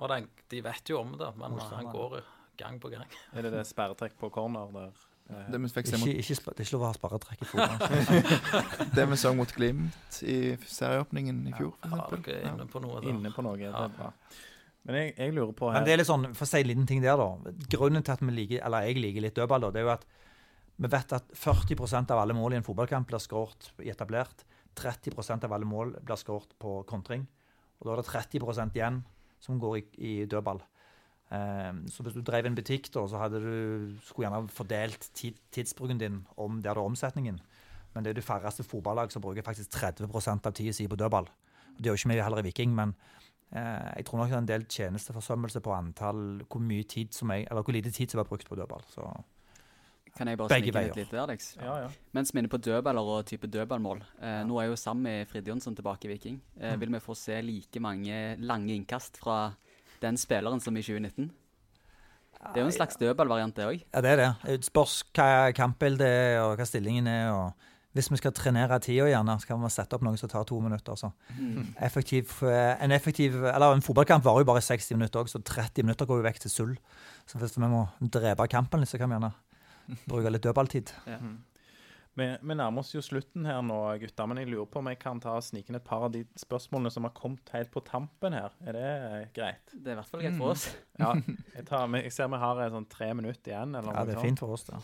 [0.00, 2.20] Og den, de vet jo om det, men han går
[2.60, 3.08] gang på gang.
[3.36, 4.92] Er det det sperretrekk på corner der?
[5.30, 7.42] eh, Det vi fikk se Ikke, mot, ikke, det er ikke lov å ha sparretrekk
[7.44, 8.14] i fotball.
[8.96, 12.54] det vi så mot Glimt i serieåpningen i fjor, Ja, for dere er eksempel.
[12.54, 13.12] inne på noe Da.
[13.12, 13.56] Inne på noe.
[13.60, 13.84] Det Ja.
[13.84, 14.12] er bra.
[14.88, 16.86] Men jeg, jeg lurer på Men det er litt sånn, for å si en liten
[16.88, 17.52] ting der, da.
[17.68, 20.06] Grunnen til at vi liker, eller jeg liker litt dødball, da, det er jo at
[20.80, 24.46] vi vet at 40% av alle mål i en fotballkamp blir skåret i etablert.
[24.80, 27.26] 30% av alle mål blir skåret på kontring.
[27.82, 29.02] Og da er det 30% igjen
[29.40, 30.62] som går i, i dødball.
[31.32, 35.38] Ehm, så hvis du drev en butikk, da, så hadde du skulle gjerne fordelt tid,
[35.54, 37.40] tidsbruken din om der det er omsetningen.
[37.94, 41.28] Men det er de færreste fotballag som bruker faktisk 30% av tida si på dødball.
[41.76, 42.94] Det gjør ikke vi heller i Viking, men
[43.52, 47.46] eh, jeg tror nok det er en del tjenesteforsømmelse på antall hvor mye tid jeg,
[47.50, 48.82] hvor lite tid som er brukt på dødball.
[48.90, 49.06] Så
[50.18, 50.90] Kan jeg bare Begge veier.
[50.98, 51.56] et der, Alex?
[51.60, 51.88] Ja, ja.
[52.12, 54.02] Mens vi er inne på dødballer og type dødballmål.
[54.22, 56.40] Eh, Nå er jo Sammy Fridjonsson tilbake i Viking.
[56.60, 56.80] Eh, Mm.
[56.80, 59.52] Vil vi få se like mange lange innkast fra
[60.02, 61.30] den spilleren som i 2019?
[62.40, 63.82] Det er jo en slags dødballvariant, det òg.
[63.94, 64.34] Ja, det er det.
[64.46, 67.30] Det spørs hva kampbildet er, og hva stillingen er.
[67.32, 67.52] og
[67.92, 70.58] Hvis vi skal trenere tida gjerne, så kan vi sette opp noe som tar to
[70.60, 70.94] minutter.
[70.96, 71.10] Så.
[71.38, 71.74] Mm.
[71.82, 75.82] Effektiv, eh, en effektiv, eller en fotballkamp varer jo bare 60 minutter også, så 30
[75.84, 76.76] minutter går jo vekk til sull.
[77.26, 79.32] Så hvis vi må drepe kampen litt, så kan vi gjerne
[80.10, 80.92] bruke litt dødballtid.
[82.18, 84.26] Vi, vi nærmer oss jo slutten her nå, gutter.
[84.28, 86.90] Men jeg lurer på om jeg kan ta snike inn et par av de spørsmålene
[86.92, 88.56] som har kommet helt på tampen her.
[88.66, 89.70] Er det eh, greit?
[89.72, 90.66] Det er i hvert fall greit for oss.
[91.00, 91.12] Ja.
[91.54, 93.76] Jeg, tar, jeg ser vi har eh, sånn tre minutter igjen.
[93.78, 94.26] eller Ja, det er sånn.
[94.26, 94.82] fint for oss, det.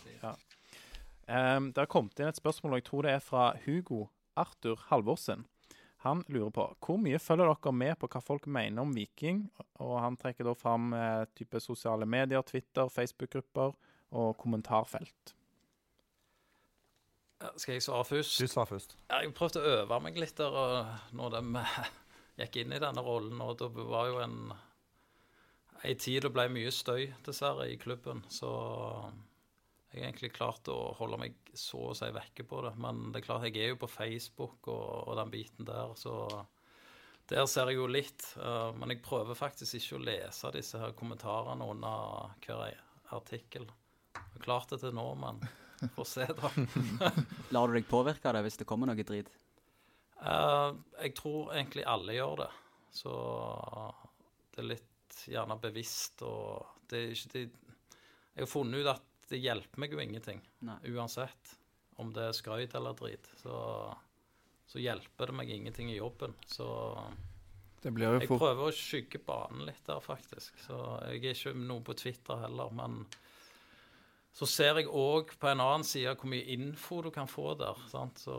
[1.26, 4.04] Um, det har kommet inn et spørsmål, og jeg tror det er fra Hugo
[4.38, 5.42] Arthur Halvorsen.
[6.06, 9.42] Han lurer på hvor mye følger dere med på hva folk mener om Viking?
[9.82, 13.74] Og han trekker da fram eh, type sosiale medier, Twitter, Facebook-grupper
[14.12, 15.34] og kommentarfelt.
[17.56, 18.38] Skal jeg svare først?
[18.40, 18.96] Du svarer først.
[19.10, 20.54] Ja, Jeg prøvde å øve meg litt der
[21.12, 21.64] når de
[22.40, 23.40] gikk inn i denne rollen.
[23.44, 24.38] Og det var jo en
[25.86, 28.24] en tid det ble mye støy, dessverre, i klubben.
[28.32, 28.48] Så
[29.92, 32.72] jeg har egentlig klart å holde meg så å si vekke på det.
[32.82, 36.16] Men det er klart, jeg er jo på Facebook og, og den biten der, så
[37.30, 38.24] der ser jeg jo litt.
[38.38, 42.80] eh, men jeg prøver faktisk ikke å lese disse her kommentarene under hver
[43.16, 43.66] artikkel.
[44.36, 45.40] Har klart det til nå, men
[45.96, 46.52] får se, da.
[47.56, 49.32] Lar du deg påvirke av det hvis det kommer noe drit?
[50.20, 52.50] Uh, jeg tror egentlig alle gjør det.
[52.96, 53.12] Så
[54.54, 57.44] det er litt gjerne bevisst og det er ikke det,
[58.36, 60.42] Jeg har funnet ut at det hjelper meg jo ingenting.
[60.64, 60.76] Nei.
[60.94, 61.56] Uansett
[62.00, 63.26] om det er skrøyt eller drit.
[63.40, 63.56] Så,
[64.68, 66.36] så hjelper det meg ingenting i jobben.
[66.46, 66.68] Så
[67.82, 70.60] Det blir jo jeg prøver å skygge banen litt der, faktisk.
[70.62, 70.78] Så
[71.08, 73.02] jeg er ikke noe på Twitter heller, men
[74.36, 77.78] så ser jeg òg på en annen side hvor mye info du kan få der.
[77.88, 78.20] Sant?
[78.20, 78.36] Så,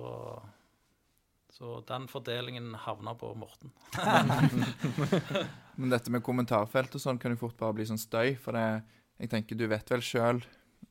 [1.58, 3.72] så den fordelingen havner på Morten.
[5.78, 8.36] Men dette med kommentarfelt og sånn kan jo fort bare bli sånn støy.
[8.42, 8.66] For det,
[9.22, 10.44] jeg tenker du vet vel sjøl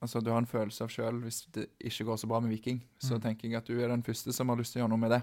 [0.02, 2.82] Altså du har en følelse av sjøl hvis det ikke går så bra med Viking.
[3.00, 3.20] Så Mm.
[3.24, 5.12] tenker jeg at du er den første som har lyst til å gjøre noe med
[5.14, 5.20] det.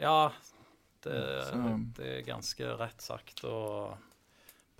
[0.00, 0.32] Ja,
[1.04, 1.18] det,
[2.00, 3.44] det er ganske rett sagt.
[3.46, 3.92] Og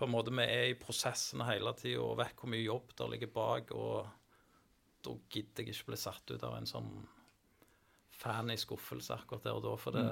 [0.01, 3.13] på en måte vi er i prosessene hele tida og vet hvor mye jobb der
[3.13, 3.71] ligger bak.
[3.77, 4.09] Og
[5.03, 6.93] da gidder jeg ikke bli satt ut av en sånn
[8.23, 9.73] fan i skuffelse akkurat der og da.
[9.81, 10.05] For det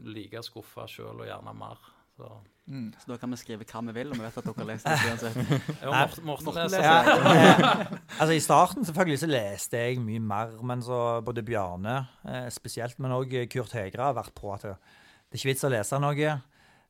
[0.00, 1.84] liker like skuffa sjøl og gjerne mer.
[2.14, 2.28] Så.
[2.70, 2.92] Mm.
[3.02, 5.08] Så da kan vi skrive hva vi vil, og vi vet at dere leser det
[5.10, 5.38] uansett.
[5.82, 8.00] Ja, Morten, Morten Morten leser det.
[8.20, 13.00] altså I starten selvfølgelig så leste jeg mye mer, men så både Bjarne eh, spesielt,
[13.02, 16.00] men òg Kurt Hegra har vært på at det, det er ikke vits å lese
[16.02, 16.34] noe.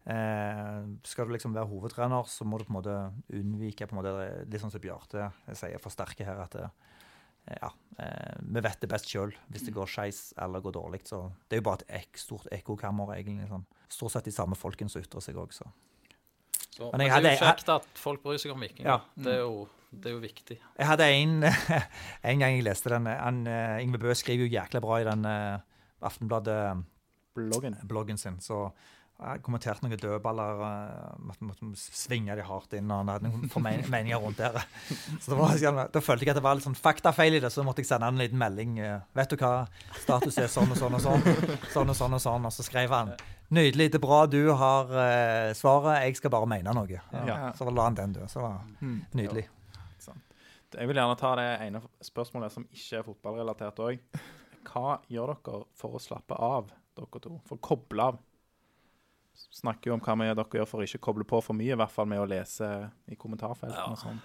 [0.05, 2.99] Eh, skal du liksom være hovedtrener, så må du på en måte
[3.33, 4.15] unnvike på en måte,
[4.45, 6.69] litt sånn som Bjarte sier, forsterke her at det,
[7.51, 7.69] ja,
[8.01, 11.03] eh, vi vet det best sjøl hvis det går skeis eller går dårlig.
[11.07, 11.19] Så
[11.49, 13.49] det er jo bare et ek, stort ekkokammer, egentlig.
[13.51, 13.67] Sånn.
[13.93, 15.65] Stort sett de samme folkene som ytrer seg òg, så.
[16.75, 18.89] Så, Men men det er hadde- jo kjekt at folk bryr seg om vikinger.
[18.89, 19.01] Ja.
[19.15, 20.57] Det, er jo, det er jo viktig.
[20.79, 21.37] Jeg hadde en,
[22.33, 25.25] en gang jeg leste den han, eh, Yngve Bø skriver jo jækla bra i den
[25.25, 25.59] eh,
[26.05, 28.19] Aftenbladet-bloggen Bloggen.
[28.19, 28.41] sin.
[28.41, 28.73] Så
[29.15, 30.59] jeg kommenterte noen dødballer.
[31.23, 32.91] Måtte, At vi måtte svinge de hardt inn.
[32.91, 34.59] Og hadde noen meninger rundt der.
[35.23, 35.55] Så var,
[35.95, 38.09] da følte jeg at det var litt sånn faktafeil i det, så måtte jeg sende
[38.11, 38.79] han en liten melding.
[38.83, 39.53] eh, Vet du hva,
[40.03, 41.23] status er sånn og sånn og sånn.
[41.73, 42.51] Sånn og sånn og sånn.
[42.51, 43.15] Og så skrev han
[43.55, 46.89] Nydelig, det er bra du har eh, svaret, jeg skal bare mene noe.
[47.29, 47.53] Ja.
[47.55, 48.25] Så la han den dø.
[48.29, 49.03] Så var Mm.
[49.15, 49.45] nydelig.
[50.75, 54.01] Jeg vil gjerne ta det ene spørsmålet som ikke er fotballrelatert òg.
[54.67, 57.37] hva gjør dere for å slappe av, dere to?
[57.47, 58.19] For å koble av?
[59.35, 61.79] Snakker jo om hva vi, dere gjør for å ikke koble på for mye, i
[61.79, 62.71] hvert fall med å lese
[63.11, 63.91] i kommentarfeltene Ja.
[63.91, 64.23] og sånn.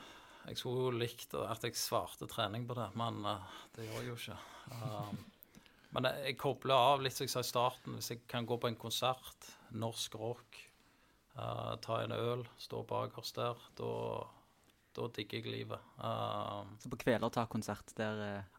[0.50, 4.08] Jeg skulle jo likt at jeg svarte trening på det, men eh, det gjør jeg
[4.08, 4.38] jo ikke.
[4.74, 5.20] Um,
[5.94, 7.98] men jeg, kobler av litt som jeg sa i starten.
[7.98, 10.60] Hvis jeg kan gå på en konsert, norsk rock,
[11.38, 15.86] uh, ta en øl, stå bakerst der, da, digger jeg livet.
[15.98, 18.59] Um, Så på Kvelertak-konsert der eh,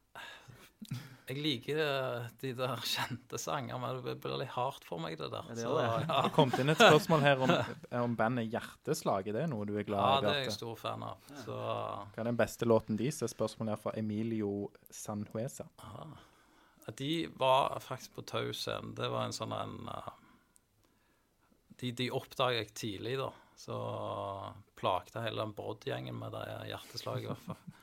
[1.30, 5.28] jeg liker eh, de der kjente sanger, men det blir litt hardt for meg, det
[5.30, 5.44] der.
[5.46, 5.84] Ja, det Så, det.
[6.08, 7.52] ja, Det kom inn et spørsmål her om,
[8.00, 9.28] om bandet Hjerteslag.
[9.30, 10.08] Er det noe du er glad i?
[10.16, 11.28] Ja, det er jeg stor fan av.
[11.44, 13.22] Så Hva er den beste låten deres?
[13.30, 14.50] Spørsmålet er fra Emilio
[14.90, 15.68] Sanhuesa.
[15.86, 16.08] Aha.
[16.98, 18.90] De var faktisk på Tau scene.
[18.98, 20.10] Det var en sånn en eh,
[21.80, 23.30] De, de oppdaga jeg tidlig, da.
[23.60, 23.76] Så
[24.80, 27.76] plagte hele den Brodd-gjengen med det hjerteslaget, i hvert fall.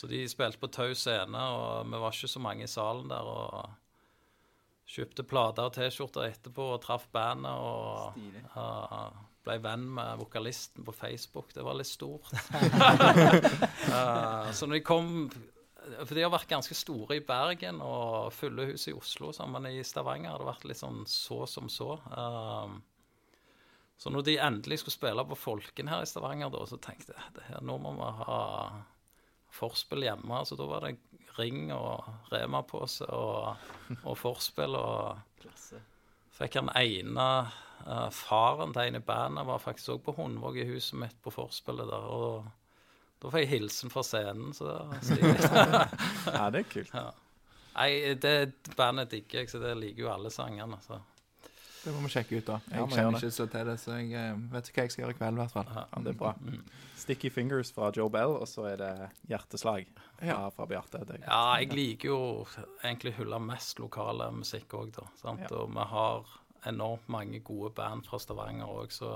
[0.00, 3.26] Så de spilte på Tau scene, og vi var ikke så mange i salen der.
[3.28, 3.80] Og
[4.90, 10.94] kjøpte plater og T-skjorter etterpå og traff bandet og eh, ble venn med vokalisten på
[10.96, 11.52] Facebook.
[11.52, 12.32] Det var litt stort.
[13.92, 15.12] uh, så når de kom
[16.06, 19.68] For de har vært ganske store i Bergen og fulle hus i Oslo, så, men
[19.70, 21.98] i Stavanger har det vært litt sånn så som så.
[22.08, 22.80] Uh,
[24.00, 27.36] så når de endelig skulle spille på Folken her i Stavanger, da, så tenkte jeg
[27.36, 28.40] at nå må vi ha
[29.54, 30.42] forspill hjemme.
[30.46, 30.96] Så da var det
[31.38, 33.56] Ring og Rema-pose og,
[34.02, 34.76] og forspill.
[34.76, 35.80] og Klasse.
[36.36, 37.26] Fikk han ene
[37.86, 41.32] uh, Faren til en i bandet var faktisk òg på Hundvåg i huset mitt på
[41.34, 42.06] forspillet der.
[42.08, 42.48] Og
[43.20, 45.90] da fikk jeg hilsen fra scenen, så det var.
[46.38, 46.94] Ja, det er kult.
[47.74, 47.90] Nei,
[48.20, 48.34] det
[48.76, 50.80] bandet digger jeg, så det liker jo alle sangene.
[50.84, 50.98] Så.
[51.80, 52.58] Det må vi sjekke ut, da.
[52.68, 55.14] Jeg ja, kjenner ikke så til det, så jeg vet ikke hva jeg skal gjøre
[55.14, 55.70] i kveld, i hvert fall.
[55.76, 55.84] Ja.
[56.04, 56.32] Det er bra.
[57.00, 58.90] Sticky Fingers fra Joe Bell, og så er det
[59.30, 60.36] Hjerteslag fra, Ja.
[60.52, 61.00] fra Bjarte.
[61.22, 62.18] Ja, jeg liker jo
[62.84, 65.06] egentlig hylle mest lokale musikk òg, da.
[65.22, 65.40] Sant?
[65.46, 65.56] Ja.
[65.56, 66.26] Og vi har
[66.68, 69.14] enormt mange gode band fra Stavanger òg, så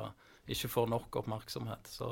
[0.48, 1.84] ikke får nok oppmerksomhet.
[1.92, 2.08] Så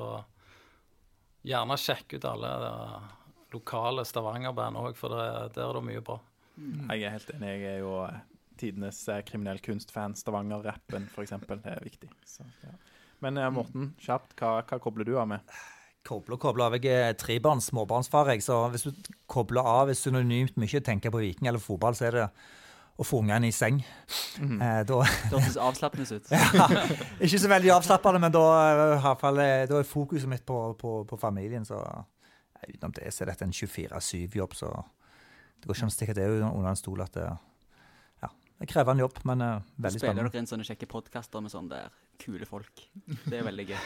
[1.48, 3.08] gjerne sjekk ut alle eh,
[3.54, 6.18] lokale Stavanger-band òg, for det, der er det mye bra.
[6.60, 7.48] Jeg er helt enig.
[7.48, 8.20] Jeg er jo eh,
[8.62, 10.16] tidenes eh, kriminell kunstfan.
[10.18, 11.36] Stavanger-rappen, f.eks.
[11.50, 12.10] Det er viktig.
[12.26, 12.74] Så, ja.
[13.22, 15.54] Men eh, Morten, kjapt, hva, hva kobler du av med?
[16.06, 16.78] Koble og koble av.
[16.78, 18.42] Jeg er trebarns, småbarnsfar, jeg.
[18.42, 22.08] Så hvis du kobler av er synonymt mye å tenke på viking eller fotball, så
[22.08, 22.26] er det
[22.98, 23.78] å få ungene i seng.
[24.42, 24.98] Eh, da,
[25.30, 26.32] Det hørtes avslappende ut.
[27.24, 29.38] ikke så veldig avslappende, men da, eh, i hvert fall,
[29.70, 31.64] da er fokuset mitt på, på, på familien.
[31.68, 31.78] Så
[32.66, 34.74] utenom det så er dette en 24-7-jobb, så
[35.62, 37.30] det går ikke an å stikke det under en stol at det
[38.70, 40.22] krevende jobb, men uh, veldig spennende.
[40.22, 41.92] Spiller dere inn sånne kjekke podkaster med sånne der
[42.22, 42.82] kule folk.
[43.26, 43.78] Det er veldig gøy.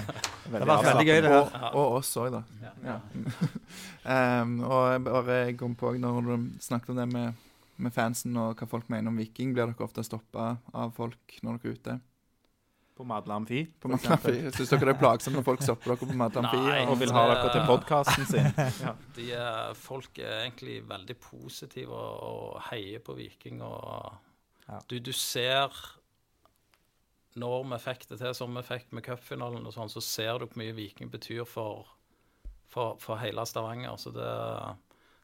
[0.50, 1.44] Veldig var veldig gøy, det her.
[1.70, 2.40] Og, og oss òg, da.
[2.82, 2.96] Ja.
[4.14, 7.42] Em, og jeg bare kom på når du snakket om det med,
[7.82, 11.60] med fansen og hva folk mener om Viking, blir dere ofte stoppa av folk når
[11.60, 11.96] dere er ute?
[13.00, 13.62] På Madla Amfi.
[13.80, 14.10] På Madla.
[14.18, 14.34] Amfi?
[14.52, 16.58] Syns dere det er plagsomt når folk stopper dere på Madla Amfi?
[16.66, 18.50] Nei, Og vil ha dere til podkasten sin.
[18.84, 18.92] Ja.
[19.16, 23.62] De er, folk er egentlig veldig positive og, og heier på Viking.
[23.64, 24.18] Og
[24.68, 24.82] Ja.
[24.90, 25.72] du, du ser
[27.40, 30.44] Når vi fikk det til som vi fikk med cupfinalen, og sånn, så ser du
[30.50, 31.86] hvor mye Viking betyr for,
[32.68, 33.96] for, for hele Stavanger.
[33.96, 34.28] Så det,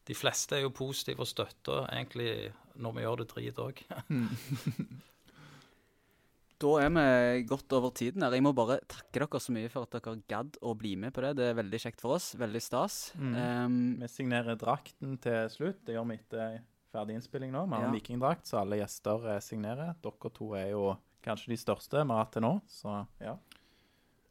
[0.09, 3.85] de fleste er jo positive og støtter egentlig når vi gjør det drit òg.
[6.59, 8.33] Da er vi godt over tiden her.
[8.33, 11.21] Jeg må bare takke dere så mye for at dere gadd å bli med på
[11.21, 11.35] det.
[11.37, 12.31] Det er veldig kjekt for oss.
[12.41, 12.97] Veldig stas.
[13.21, 13.35] Mm.
[13.37, 15.83] Um, Vi signerer drakten til slutt.
[15.85, 16.57] Det gjør vi etter
[16.95, 17.67] ferdig innspilling nå.
[17.69, 17.93] Vi har Ja.
[17.93, 19.95] vikingdrakt, så alle gjester eh, signerer.
[20.01, 23.37] Dere to er jo kanskje de største vi har hatt til nå, så ja.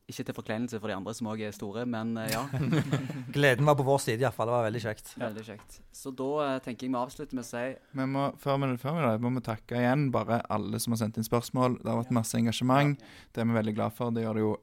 [0.06, 2.43] Ikke til forkleinelse for de andre som òg er store, men eh, ja.
[3.36, 4.51] Gleden var på vår side, iallfall.
[4.51, 5.12] Det var veldig kjekt.
[5.18, 5.80] Veldig kjekt.
[5.95, 7.66] Så da eh, tenker jeg vi avslutter med å si
[7.97, 11.01] Vi må, før vi, før vi, da, må vi takke igjen bare alle som har
[11.01, 11.80] sendt inn spørsmål.
[11.82, 13.06] Det har vært masse engasjement.
[13.34, 14.14] Det er vi veldig glad for.
[14.14, 14.56] Det gjør det jo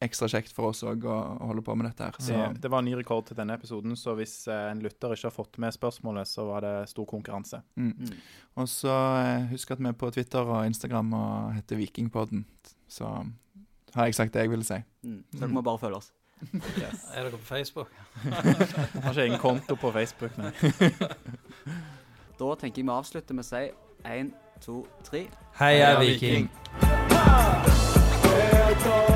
[0.00, 2.16] ekstra kjekt for oss òg å, å holde på med dette her.
[2.18, 5.12] Så Det, det var en ny rekord til denne episoden, så hvis eh, en lytter
[5.14, 7.62] ikke har fått med spørsmålet, så var det stor konkurranse.
[7.78, 7.92] mm.
[8.00, 8.16] mm.
[8.60, 8.92] Og så
[9.52, 12.42] husk at vi er på Twitter og Instagram og heter Vikingpodden.
[12.90, 13.06] Så
[13.94, 14.80] har jeg sagt det jeg ville si.
[15.02, 15.10] Mm.
[15.10, 15.24] mm.
[15.32, 16.12] Så dere må bare følge oss.
[16.54, 17.04] Yes.
[17.14, 17.88] Er dere på Facebook?
[18.24, 18.32] jeg
[19.02, 20.52] har ikke egen konto på Facebook, nei.
[22.40, 23.68] da tenker jeg vi avslutter med å si
[24.08, 24.32] én,
[24.64, 25.26] to, tre
[25.60, 26.48] Heia, Viking!
[26.80, 27.62] Heia,
[28.68, 29.09] Viking.